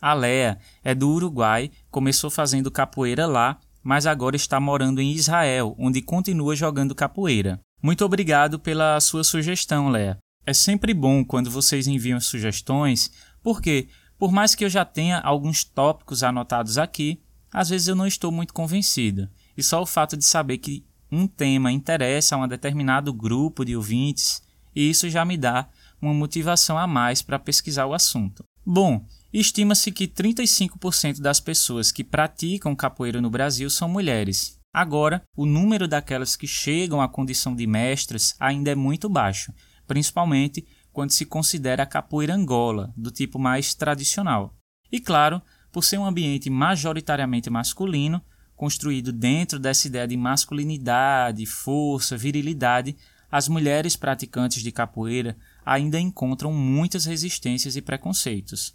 A 0.01 0.13
Lea 0.13 0.57
é 0.83 0.93
do 0.93 1.09
Uruguai, 1.09 1.71
começou 1.89 2.29
fazendo 2.29 2.69
capoeira 2.69 3.25
lá 3.25 3.59
mas 3.83 4.05
agora 4.05 4.35
está 4.35 4.59
morando 4.59 5.01
em 5.01 5.11
Israel, 5.11 5.75
onde 5.77 6.01
continua 6.01 6.55
jogando 6.55 6.95
capoeira. 6.95 7.59
Muito 7.81 8.05
obrigado 8.05 8.57
pela 8.57 8.99
sua 9.01 9.25
sugestão, 9.25 9.89
Léa. 9.89 10.17
É 10.45 10.53
sempre 10.53 10.93
bom 10.93 11.23
quando 11.23 11.51
vocês 11.51 11.85
enviam 11.85 12.19
sugestões, 12.19 13.11
porque, 13.43 13.89
por 14.17 14.31
mais 14.31 14.55
que 14.55 14.63
eu 14.63 14.69
já 14.69 14.85
tenha 14.85 15.19
alguns 15.19 15.65
tópicos 15.65 16.23
anotados 16.23 16.77
aqui, 16.77 17.21
às 17.51 17.69
vezes 17.69 17.89
eu 17.89 17.95
não 17.95 18.07
estou 18.07 18.31
muito 18.31 18.53
convencido, 18.53 19.29
e 19.55 19.61
só 19.61 19.81
o 19.81 19.85
fato 19.85 20.15
de 20.15 20.23
saber 20.23 20.57
que 20.59 20.85
um 21.13 21.27
tema 21.27 21.71
interessa 21.71 22.35
a 22.35 22.39
um 22.39 22.47
determinado 22.47 23.13
grupo 23.13 23.63
de 23.63 23.75
ouvintes, 23.75 24.41
isso 24.75 25.09
já 25.09 25.23
me 25.23 25.37
dá 25.37 25.69
uma 26.01 26.13
motivação 26.13 26.77
a 26.77 26.87
mais 26.87 27.21
para 27.21 27.37
pesquisar 27.37 27.85
o 27.85 27.93
assunto. 27.93 28.43
Bom, 28.65 29.05
estima-se 29.31 29.91
que 29.91 30.07
35% 30.07 31.21
das 31.21 31.39
pessoas 31.39 31.91
que 31.91 32.03
praticam 32.03 32.75
capoeira 32.75 33.21
no 33.21 33.29
Brasil 33.29 33.69
são 33.69 33.87
mulheres. 33.87 34.57
Agora, 34.73 35.21
o 35.37 35.45
número 35.45 35.87
daquelas 35.87 36.35
que 36.35 36.47
chegam 36.47 36.99
à 36.99 37.07
condição 37.07 37.55
de 37.55 37.67
mestras 37.67 38.35
ainda 38.39 38.71
é 38.71 38.75
muito 38.75 39.07
baixo, 39.07 39.53
principalmente 39.85 40.65
quando 40.91 41.11
se 41.11 41.25
considera 41.25 41.83
a 41.83 41.87
capoeira 41.87 42.33
angola, 42.33 42.91
do 42.97 43.11
tipo 43.11 43.37
mais 43.37 43.75
tradicional. 43.75 44.55
E 44.91 44.99
claro, 44.99 45.41
por 45.71 45.83
ser 45.83 45.99
um 45.99 46.05
ambiente 46.05 46.49
majoritariamente 46.49 47.49
masculino, 47.49 48.21
construído 48.63 49.11
dentro 49.11 49.59
dessa 49.59 49.87
ideia 49.87 50.07
de 50.07 50.15
masculinidade, 50.15 51.45
força, 51.45 52.15
virilidade, 52.15 52.95
as 53.29 53.49
mulheres 53.49 53.97
praticantes 53.97 54.63
de 54.63 54.71
capoeira 54.71 55.35
ainda 55.65 55.99
encontram 55.99 56.53
muitas 56.53 57.03
resistências 57.03 57.75
e 57.75 57.81
preconceitos. 57.81 58.73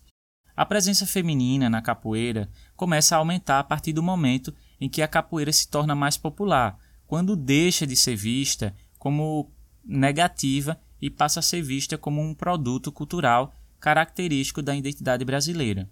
A 0.55 0.67
presença 0.67 1.07
feminina 1.07 1.71
na 1.71 1.81
capoeira 1.81 2.51
começa 2.77 3.17
a 3.17 3.19
aumentar 3.19 3.61
a 3.61 3.65
partir 3.65 3.95
do 3.95 4.03
momento 4.03 4.55
em 4.79 4.91
que 4.91 5.01
a 5.01 5.09
capoeira 5.09 5.51
se 5.51 5.67
torna 5.67 5.95
mais 5.95 6.19
popular, 6.19 6.79
quando 7.07 7.35
deixa 7.35 7.87
de 7.87 7.97
ser 7.97 8.15
vista 8.15 8.77
como 8.99 9.51
negativa 9.83 10.79
e 11.01 11.09
passa 11.09 11.41
a 11.41 11.43
ser 11.43 11.63
vista 11.63 11.97
como 11.97 12.21
um 12.21 12.35
produto 12.35 12.93
cultural 12.93 13.55
característico 13.81 14.61
da 14.61 14.77
identidade 14.77 15.25
brasileira. 15.25 15.89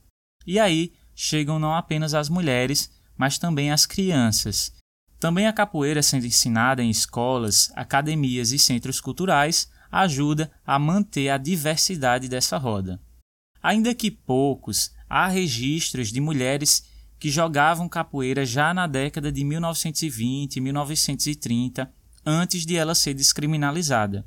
E 0.47 0.59
aí 0.59 0.93
chegam 1.15 1.59
não 1.59 1.75
apenas 1.75 2.12
as 2.12 2.29
mulheres, 2.29 2.91
mas 3.17 3.39
também 3.39 3.71
as 3.71 3.87
crianças. 3.87 4.73
Também 5.19 5.47
a 5.47 5.53
capoeira 5.53 6.03
sendo 6.03 6.27
ensinada 6.27 6.83
em 6.83 6.91
escolas, 6.91 7.73
academias 7.75 8.53
e 8.53 8.59
centros 8.59 9.01
culturais 9.01 9.71
ajuda 9.91 10.51
a 10.67 10.79
manter 10.79 11.31
a 11.31 11.39
diversidade 11.39 12.29
dessa 12.29 12.59
roda. 12.59 13.01
Ainda 13.63 13.95
que 13.95 14.11
poucos, 14.11 14.93
há 15.09 15.27
registros 15.27 16.13
de 16.13 16.21
mulheres 16.21 16.85
que 17.19 17.31
jogavam 17.31 17.89
capoeira 17.89 18.45
já 18.45 18.75
na 18.75 18.87
década 18.87 19.33
de 19.33 19.43
1920 19.43 20.57
e 20.57 20.61
1930, 20.61 21.93
antes 22.25 22.67
de 22.67 22.77
ela 22.77 22.95
ser 22.95 23.15
descriminalizada. 23.15 24.25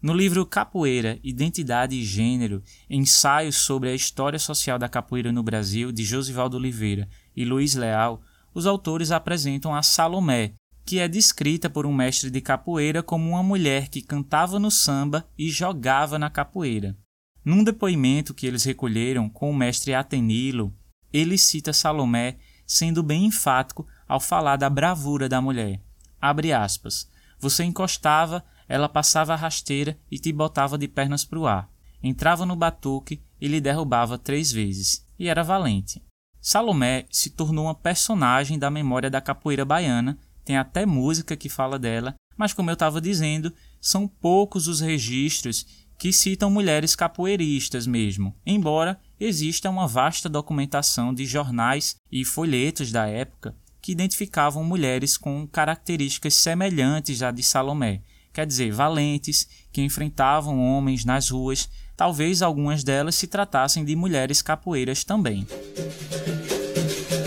No 0.00 0.14
livro 0.14 0.46
Capoeira, 0.46 1.18
Identidade 1.22 1.94
e 1.96 2.04
Gênero, 2.04 2.62
ensaios 2.88 3.56
sobre 3.56 3.90
a 3.90 3.94
história 3.94 4.38
social 4.38 4.78
da 4.78 4.88
capoeira 4.88 5.30
no 5.30 5.42
Brasil, 5.42 5.92
de 5.92 6.04
Josivaldo 6.04 6.56
Oliveira 6.56 7.06
e 7.36 7.44
Luiz 7.44 7.74
Leal, 7.74 8.22
os 8.54 8.66
autores 8.66 9.10
apresentam 9.10 9.74
a 9.74 9.82
Salomé, 9.82 10.54
que 10.84 10.98
é 10.98 11.06
descrita 11.06 11.70
por 11.70 11.86
um 11.86 11.92
mestre 11.92 12.30
de 12.30 12.40
capoeira 12.40 13.02
como 13.02 13.30
uma 13.30 13.42
mulher 13.42 13.88
que 13.88 14.02
cantava 14.02 14.58
no 14.58 14.70
samba 14.70 15.26
e 15.38 15.50
jogava 15.50 16.18
na 16.18 16.28
capoeira. 16.28 16.96
Num 17.44 17.62
depoimento 17.62 18.34
que 18.34 18.46
eles 18.46 18.64
recolheram 18.64 19.28
com 19.28 19.50
o 19.50 19.54
mestre 19.54 19.94
Atenilo, 19.94 20.74
ele 21.12 21.38
cita 21.38 21.72
Salomé 21.72 22.38
sendo 22.66 23.02
bem 23.02 23.26
enfático 23.26 23.86
ao 24.06 24.20
falar 24.20 24.56
da 24.56 24.68
bravura 24.68 25.28
da 25.28 25.40
mulher. 25.40 25.80
Abre 26.20 26.52
aspas. 26.52 27.08
Você 27.38 27.64
encostava 27.64 28.44
ela 28.70 28.88
passava 28.88 29.32
a 29.32 29.36
rasteira 29.36 29.98
e 30.08 30.16
te 30.16 30.32
botava 30.32 30.78
de 30.78 30.86
pernas 30.86 31.24
para 31.24 31.40
o 31.40 31.44
ar. 31.48 31.68
Entrava 32.00 32.46
no 32.46 32.54
batuque 32.54 33.20
e 33.40 33.48
lhe 33.48 33.60
derrubava 33.60 34.16
três 34.16 34.52
vezes. 34.52 35.04
E 35.18 35.26
era 35.26 35.42
valente. 35.42 36.00
Salomé 36.40 37.04
se 37.10 37.30
tornou 37.30 37.66
uma 37.66 37.74
personagem 37.74 38.58
da 38.58 38.70
memória 38.70 39.10
da 39.10 39.20
capoeira 39.20 39.64
baiana, 39.64 40.18
tem 40.44 40.56
até 40.56 40.86
música 40.86 41.36
que 41.36 41.48
fala 41.48 41.78
dela, 41.78 42.14
mas 42.36 42.52
como 42.52 42.70
eu 42.70 42.74
estava 42.74 43.00
dizendo, 43.00 43.52
são 43.80 44.08
poucos 44.08 44.66
os 44.66 44.80
registros 44.80 45.66
que 45.98 46.12
citam 46.12 46.50
mulheres 46.50 46.96
capoeiristas 46.96 47.86
mesmo, 47.86 48.34
embora 48.46 48.98
exista 49.18 49.68
uma 49.68 49.86
vasta 49.86 50.30
documentação 50.30 51.12
de 51.12 51.26
jornais 51.26 51.96
e 52.10 52.24
folhetos 52.24 52.90
da 52.90 53.06
época 53.06 53.54
que 53.82 53.92
identificavam 53.92 54.64
mulheres 54.64 55.16
com 55.16 55.46
características 55.46 56.34
semelhantes 56.34 57.22
à 57.22 57.30
de 57.30 57.42
Salomé, 57.42 58.02
quer 58.32 58.46
dizer, 58.46 58.72
valentes, 58.72 59.46
que 59.72 59.82
enfrentavam 59.82 60.58
homens 60.60 61.04
nas 61.04 61.30
ruas, 61.30 61.68
talvez 61.96 62.42
algumas 62.42 62.82
delas 62.82 63.14
se 63.14 63.26
tratassem 63.26 63.84
de 63.84 63.94
mulheres 63.94 64.42
capoeiras 64.42 65.04
também. 65.04 65.46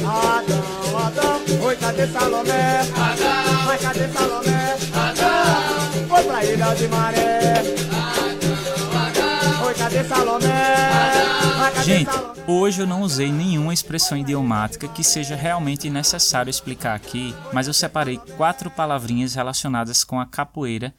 Adão, 0.05 0.97
Adão, 0.97 1.65
oi, 1.65 1.75
cadê 1.75 2.07
Salomé? 2.07 2.79
Adão, 2.79 3.77
cadê 3.81 4.07
Salomé? 4.09 4.77
Adão, 4.93 6.07
foi 6.07 6.23
pra 6.23 6.45
ilha 6.45 6.73
de 6.73 6.87
maré. 6.87 7.82
Gente, 11.83 12.09
hoje 12.47 12.81
eu 12.81 12.87
não 12.87 13.01
usei 13.01 13.31
nenhuma 13.31 13.73
expressão 13.73 14.17
idiomática 14.17 14.87
que 14.87 15.03
seja 15.03 15.35
realmente 15.35 15.89
necessário 15.89 16.49
explicar 16.49 16.95
aqui, 16.95 17.35
mas 17.51 17.67
eu 17.67 17.73
separei 17.73 18.17
quatro 18.37 18.71
palavrinhas 18.71 19.35
relacionadas 19.35 20.03
com 20.03 20.19
a 20.19 20.25
capoeira 20.25 20.93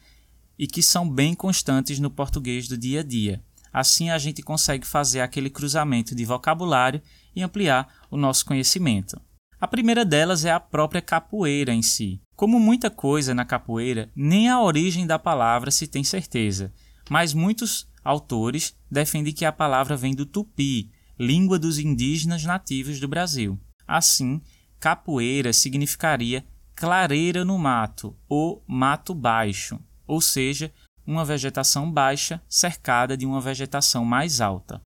e 0.57 0.67
que 0.67 0.83
são 0.83 1.09
bem 1.09 1.33
constantes 1.33 1.99
no 1.99 2.11
português 2.11 2.67
do 2.67 2.77
dia 2.77 2.99
a 2.99 3.03
dia. 3.03 3.41
Assim 3.73 4.09
a 4.09 4.17
gente 4.17 4.41
consegue 4.41 4.85
fazer 4.85 5.21
aquele 5.21 5.49
cruzamento 5.49 6.13
de 6.13 6.23
vocabulário 6.23 7.01
e 7.35 7.41
ampliar 7.41 7.87
o 8.09 8.15
nosso 8.15 8.45
conhecimento. 8.45 9.19
A 9.59 9.67
primeira 9.67 10.05
delas 10.05 10.45
é 10.45 10.51
a 10.51 10.59
própria 10.59 11.01
capoeira 11.01 11.73
em 11.73 11.81
si. 11.81 12.21
Como 12.35 12.59
muita 12.59 12.89
coisa 12.89 13.33
na 13.33 13.45
capoeira, 13.45 14.11
nem 14.15 14.47
a 14.47 14.61
origem 14.61 15.07
da 15.07 15.17
palavra 15.17 15.71
se 15.71 15.87
tem 15.87 16.03
certeza, 16.03 16.71
mas 17.09 17.33
muitos 17.33 17.87
autores 18.03 18.75
defendem 18.89 19.33
que 19.33 19.45
a 19.45 19.51
palavra 19.51 19.97
vem 19.97 20.13
do 20.13 20.25
tupi, 20.25 20.91
língua 21.19 21.57
dos 21.57 21.79
indígenas 21.79 22.43
nativos 22.43 22.99
do 22.99 23.07
Brasil. 23.07 23.59
Assim, 23.87 24.41
capoeira 24.79 25.53
significaria 25.53 26.45
clareira 26.75 27.45
no 27.45 27.57
mato 27.57 28.15
ou 28.27 28.63
mato 28.67 29.13
baixo, 29.13 29.79
ou 30.05 30.19
seja, 30.19 30.71
uma 31.07 31.23
vegetação 31.23 31.91
baixa 31.91 32.41
cercada 32.49 33.15
de 33.15 33.25
uma 33.25 33.39
vegetação 33.39 34.03
mais 34.03 34.41
alta. 34.41 34.81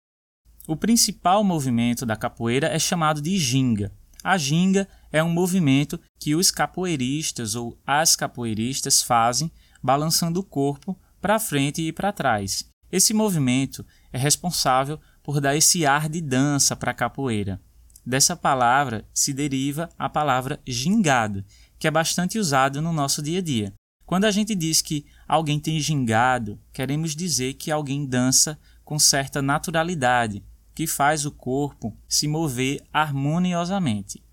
O 0.67 0.75
principal 0.75 1.43
movimento 1.43 2.05
da 2.05 2.15
capoeira 2.15 2.67
é 2.67 2.77
chamado 2.77 3.21
de 3.21 3.38
ginga. 3.38 3.91
A 4.23 4.38
ginga 4.38 4.88
é 5.12 5.23
um 5.23 5.29
movimento 5.32 5.99
que 6.19 6.36
os 6.36 6.51
capoeiristas 6.51 7.55
ou 7.55 7.77
as 7.88 8.15
capoeiristas 8.15 9.01
fazem 9.01 9.51
balançando 9.82 10.41
o 10.41 10.43
corpo 10.43 10.95
para 11.21 11.39
frente 11.39 11.82
e 11.82 11.91
para 11.91 12.12
trás. 12.12 12.67
Esse 12.91 13.13
movimento 13.13 13.86
é 14.12 14.17
responsável 14.17 14.99
por 15.21 15.39
dar 15.39 15.55
esse 15.55 15.86
ar 15.86 16.10
de 16.10 16.21
dança 16.21 16.75
para 16.75 16.91
a 16.91 16.95
capoeira. 16.95 17.62
Dessa 18.05 18.36
palavra 18.36 19.08
se 19.13 19.34
deriva 19.34 19.89
a 19.97 20.10
palavra 20.10 20.60
gingado, 20.65 21.45
que 21.77 21.88
é 21.88 21.91
bastante 21.91 22.39
usado 22.39 22.82
no 22.82 22.91
nosso 22.91 23.21
dia 23.21 23.39
a 23.39 23.41
dia. 23.41 23.73
Quando 24.05 24.25
a 24.25 24.32
gente 24.32 24.55
diz 24.55 24.82
que 24.82 25.05
alguém 25.27 25.60
tem 25.60 25.79
gingado, 25.79 26.60
queremos 26.73 27.15
dizer 27.15 27.53
que 27.53 27.69
alguém 27.69 28.08
dança 28.08 28.60
com 28.84 28.97
certa 28.97 29.39
naturalidade, 29.39 30.43
que 30.73 30.88
faz 30.88 31.25
o 31.25 31.32
corpo 31.32 31.95
se 32.08 32.27
mover 32.27 32.82
harmoniosamente. 32.91 34.23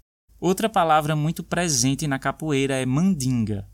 Outra 0.40 0.68
palavra 0.68 1.14
muito 1.14 1.42
presente 1.42 2.06
na 2.06 2.18
capoeira 2.18 2.74
é 2.74 2.86
mandinga. 2.86 3.68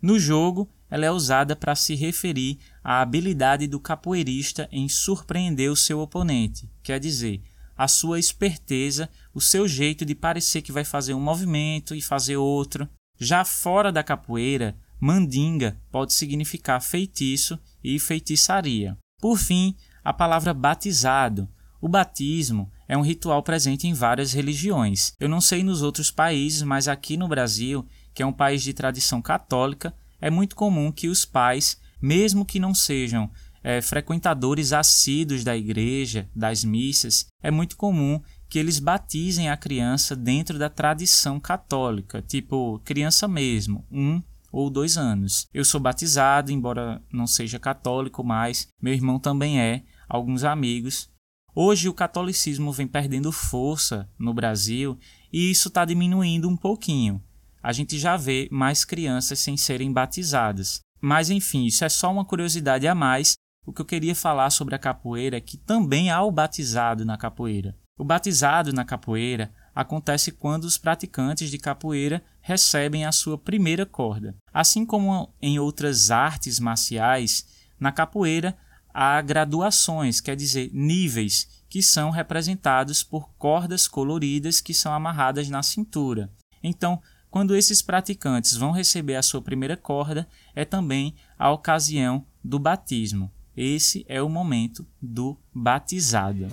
No 0.00 0.20
jogo, 0.20 0.70
ela 0.90 1.06
é 1.06 1.10
usada 1.10 1.54
para 1.54 1.74
se 1.74 1.94
referir 1.94 2.58
à 2.82 3.00
habilidade 3.00 3.66
do 3.66 3.78
capoeirista 3.78 4.68
em 4.72 4.88
surpreender 4.88 5.70
o 5.70 5.76
seu 5.76 6.00
oponente, 6.00 6.68
quer 6.82 6.98
dizer, 6.98 7.42
a 7.76 7.88
sua 7.88 8.18
esperteza, 8.18 9.08
o 9.32 9.40
seu 9.40 9.66
jeito 9.66 10.04
de 10.04 10.14
parecer 10.14 10.60
que 10.60 10.72
vai 10.72 10.84
fazer 10.84 11.14
um 11.14 11.20
movimento 11.20 11.94
e 11.94 12.02
fazer 12.02 12.36
outro. 12.36 12.86
Já 13.18 13.42
fora 13.42 13.90
da 13.90 14.02
capoeira, 14.02 14.76
Mandinga 15.00 15.80
pode 15.90 16.12
significar 16.12 16.82
feitiço 16.82 17.58
e 17.82 17.98
feitiçaria. 17.98 18.98
Por 19.18 19.38
fim, 19.38 19.74
a 20.04 20.12
palavra 20.12 20.52
batizado. 20.52 21.48
O 21.80 21.88
batismo 21.88 22.70
é 22.86 22.98
um 22.98 23.02
ritual 23.02 23.42
presente 23.42 23.88
em 23.88 23.94
várias 23.94 24.34
religiões. 24.34 25.14
Eu 25.18 25.30
não 25.30 25.40
sei 25.40 25.62
nos 25.62 25.80
outros 25.80 26.10
países, 26.10 26.62
mas 26.62 26.86
aqui 26.86 27.16
no 27.16 27.28
Brasil, 27.28 27.86
que 28.12 28.22
é 28.22 28.26
um 28.26 28.32
país 28.32 28.62
de 28.62 28.74
tradição 28.74 29.22
católica, 29.22 29.94
é 30.20 30.30
muito 30.30 30.54
comum 30.54 30.92
que 30.92 31.08
os 31.08 31.24
pais, 31.24 31.80
mesmo 32.00 32.44
que 32.44 32.60
não 32.60 32.74
sejam 32.74 33.30
é, 33.62 33.80
frequentadores 33.80 34.72
assíduos 34.72 35.44
da 35.44 35.56
igreja, 35.56 36.28
das 36.34 36.64
missas, 36.64 37.26
é 37.42 37.50
muito 37.50 37.76
comum 37.76 38.20
que 38.48 38.58
eles 38.58 38.78
batizem 38.78 39.48
a 39.48 39.56
criança 39.56 40.16
dentro 40.16 40.58
da 40.58 40.68
tradição 40.68 41.38
católica, 41.38 42.20
tipo 42.20 42.80
criança 42.84 43.28
mesmo, 43.28 43.86
um 43.90 44.20
ou 44.52 44.68
dois 44.68 44.96
anos. 44.96 45.46
Eu 45.54 45.64
sou 45.64 45.80
batizado, 45.80 46.50
embora 46.50 47.00
não 47.12 47.26
seja 47.26 47.58
católico, 47.58 48.24
mas 48.24 48.68
meu 48.82 48.92
irmão 48.92 49.18
também 49.20 49.60
é, 49.60 49.84
alguns 50.08 50.42
amigos. 50.42 51.08
Hoje 51.54 51.88
o 51.88 51.94
catolicismo 51.94 52.72
vem 52.72 52.86
perdendo 52.86 53.30
força 53.30 54.08
no 54.18 54.32
Brasil 54.34 54.98
e 55.32 55.50
isso 55.50 55.68
está 55.68 55.84
diminuindo 55.84 56.48
um 56.48 56.56
pouquinho. 56.56 57.22
A 57.62 57.72
gente 57.72 57.98
já 57.98 58.16
vê 58.16 58.48
mais 58.50 58.84
crianças 58.84 59.38
sem 59.38 59.56
serem 59.56 59.92
batizadas. 59.92 60.80
Mas 61.00 61.30
enfim, 61.30 61.64
isso 61.64 61.84
é 61.84 61.88
só 61.88 62.10
uma 62.10 62.24
curiosidade 62.24 62.86
a 62.86 62.94
mais. 62.94 63.34
O 63.66 63.72
que 63.72 63.80
eu 63.80 63.86
queria 63.86 64.14
falar 64.14 64.50
sobre 64.50 64.74
a 64.74 64.78
capoeira 64.78 65.36
é 65.36 65.40
que 65.40 65.56
também 65.56 66.10
há 66.10 66.22
o 66.22 66.30
batizado 66.30 67.04
na 67.04 67.16
capoeira. 67.16 67.76
O 67.98 68.04
batizado 68.04 68.72
na 68.72 68.84
capoeira 68.84 69.52
acontece 69.74 70.32
quando 70.32 70.64
os 70.64 70.78
praticantes 70.78 71.50
de 71.50 71.58
capoeira 71.58 72.22
recebem 72.40 73.04
a 73.04 73.12
sua 73.12 73.36
primeira 73.36 73.84
corda. 73.84 74.34
Assim 74.52 74.84
como 74.86 75.32
em 75.40 75.58
outras 75.58 76.10
artes 76.10 76.58
marciais, 76.58 77.46
na 77.78 77.92
capoeira 77.92 78.56
há 78.92 79.20
graduações, 79.20 80.20
quer 80.20 80.34
dizer, 80.34 80.70
níveis, 80.72 81.46
que 81.68 81.82
são 81.82 82.10
representados 82.10 83.02
por 83.02 83.30
cordas 83.38 83.86
coloridas 83.86 84.60
que 84.60 84.74
são 84.74 84.92
amarradas 84.92 85.48
na 85.48 85.62
cintura. 85.62 86.30
Então, 86.62 87.00
quando 87.30 87.54
esses 87.54 87.80
praticantes 87.80 88.56
vão 88.56 88.72
receber 88.72 89.14
a 89.14 89.22
sua 89.22 89.40
primeira 89.40 89.76
corda, 89.76 90.26
é 90.54 90.64
também 90.64 91.14
a 91.38 91.50
ocasião 91.50 92.26
do 92.42 92.58
batismo. 92.58 93.30
Esse 93.56 94.04
é 94.08 94.20
o 94.20 94.28
momento 94.28 94.86
do 95.00 95.36
batizado. 95.54 96.48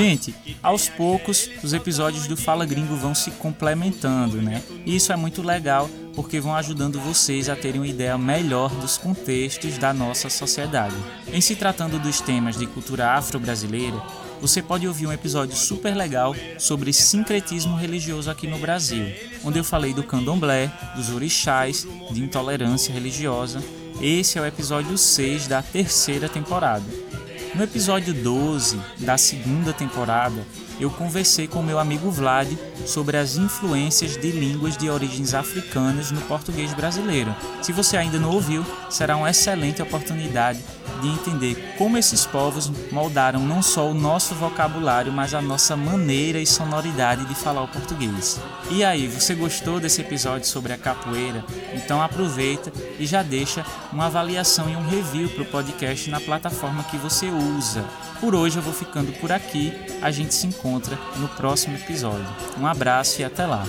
Gente, 0.00 0.34
aos 0.62 0.88
poucos 0.88 1.50
os 1.62 1.74
episódios 1.74 2.26
do 2.26 2.34
Fala 2.34 2.64
Gringo 2.64 2.96
vão 2.96 3.14
se 3.14 3.30
complementando, 3.32 4.40
né? 4.40 4.62
E 4.86 4.96
isso 4.96 5.12
é 5.12 5.16
muito 5.16 5.42
legal 5.42 5.90
porque 6.14 6.40
vão 6.40 6.54
ajudando 6.54 6.98
vocês 6.98 7.50
a 7.50 7.54
terem 7.54 7.82
uma 7.82 7.86
ideia 7.86 8.16
melhor 8.16 8.70
dos 8.76 8.96
contextos 8.96 9.76
da 9.76 9.92
nossa 9.92 10.30
sociedade. 10.30 10.96
Em 11.30 11.42
se 11.42 11.54
tratando 11.54 11.98
dos 11.98 12.18
temas 12.18 12.56
de 12.56 12.66
cultura 12.66 13.10
afro-brasileira, 13.10 14.02
você 14.40 14.62
pode 14.62 14.88
ouvir 14.88 15.06
um 15.06 15.12
episódio 15.12 15.54
super 15.54 15.94
legal 15.94 16.34
sobre 16.58 16.94
sincretismo 16.94 17.76
religioso 17.76 18.30
aqui 18.30 18.46
no 18.46 18.56
Brasil, 18.56 19.04
onde 19.44 19.58
eu 19.58 19.64
falei 19.64 19.92
do 19.92 20.02
candomblé, 20.02 20.72
dos 20.96 21.10
orixás, 21.10 21.86
de 22.10 22.24
intolerância 22.24 22.90
religiosa. 22.90 23.62
Esse 24.00 24.38
é 24.38 24.40
o 24.40 24.46
episódio 24.46 24.96
6 24.96 25.46
da 25.46 25.60
terceira 25.60 26.26
temporada. 26.26 27.09
No 27.52 27.64
episódio 27.64 28.14
12 28.14 28.80
da 28.98 29.18
segunda 29.18 29.72
temporada, 29.72 30.46
eu 30.78 30.88
conversei 30.88 31.48
com 31.48 31.62
meu 31.62 31.80
amigo 31.80 32.08
Vlad 32.08 32.48
sobre 32.86 33.16
as 33.16 33.36
influências 33.36 34.16
de 34.16 34.30
línguas 34.30 34.76
de 34.76 34.88
origens 34.88 35.34
africanas 35.34 36.12
no 36.12 36.20
português 36.22 36.72
brasileiro. 36.72 37.34
Se 37.60 37.72
você 37.72 37.96
ainda 37.96 38.20
não 38.20 38.30
ouviu, 38.30 38.64
será 38.88 39.16
uma 39.16 39.30
excelente 39.30 39.82
oportunidade 39.82 40.60
de 41.00 41.08
entender 41.08 41.74
como 41.76 41.96
esses 41.98 42.26
povos 42.26 42.70
moldaram 42.92 43.40
não 43.40 43.62
só 43.62 43.88
o 43.88 43.94
nosso 43.94 44.34
vocabulário, 44.34 45.12
mas 45.12 45.34
a 45.34 45.42
nossa 45.42 45.76
maneira 45.76 46.38
e 46.38 46.46
sonoridade 46.46 47.24
de 47.24 47.34
falar 47.34 47.62
o 47.62 47.68
português. 47.68 48.40
E 48.70 48.84
aí, 48.84 49.08
você 49.08 49.34
gostou 49.34 49.80
desse 49.80 50.00
episódio 50.00 50.46
sobre 50.46 50.72
a 50.72 50.78
capoeira? 50.78 51.44
Então 51.74 52.02
aproveita 52.02 52.72
e 52.98 53.06
já 53.06 53.22
deixa 53.22 53.64
uma 53.92 54.06
avaliação 54.06 54.68
e 54.68 54.76
um 54.76 54.88
review 54.88 55.28
para 55.30 55.42
o 55.42 55.46
podcast 55.46 56.10
na 56.10 56.20
plataforma 56.20 56.84
que 56.84 56.96
você 56.96 57.26
usa. 57.26 57.84
Por 58.20 58.34
hoje 58.34 58.58
eu 58.58 58.62
vou 58.62 58.72
ficando 58.74 59.12
por 59.18 59.32
aqui, 59.32 59.72
a 60.02 60.10
gente 60.10 60.34
se 60.34 60.46
encontra 60.46 60.98
no 61.16 61.28
próximo 61.28 61.76
episódio. 61.76 62.28
Um 62.58 62.66
abraço 62.66 63.20
e 63.20 63.24
até 63.24 63.46
lá. 63.46 63.64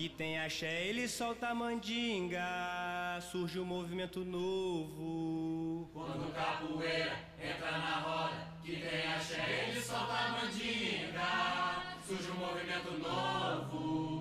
Que 0.00 0.08
tem 0.08 0.40
axé, 0.40 0.86
ele 0.86 1.06
solta 1.06 1.48
a 1.48 1.54
mandinga, 1.54 3.20
surge 3.20 3.60
um 3.60 3.66
movimento 3.66 4.24
novo. 4.24 5.90
Quando 5.92 6.32
capoeira 6.32 7.18
entra 7.38 7.70
na 7.72 7.98
roda, 7.98 8.48
que 8.64 8.76
tem 8.76 9.12
axé, 9.12 9.66
ele 9.68 9.78
solta 9.78 10.14
a 10.14 10.28
mandinga, 10.40 12.00
surge 12.08 12.30
um 12.30 12.36
movimento 12.36 12.92
novo. 12.92 14.19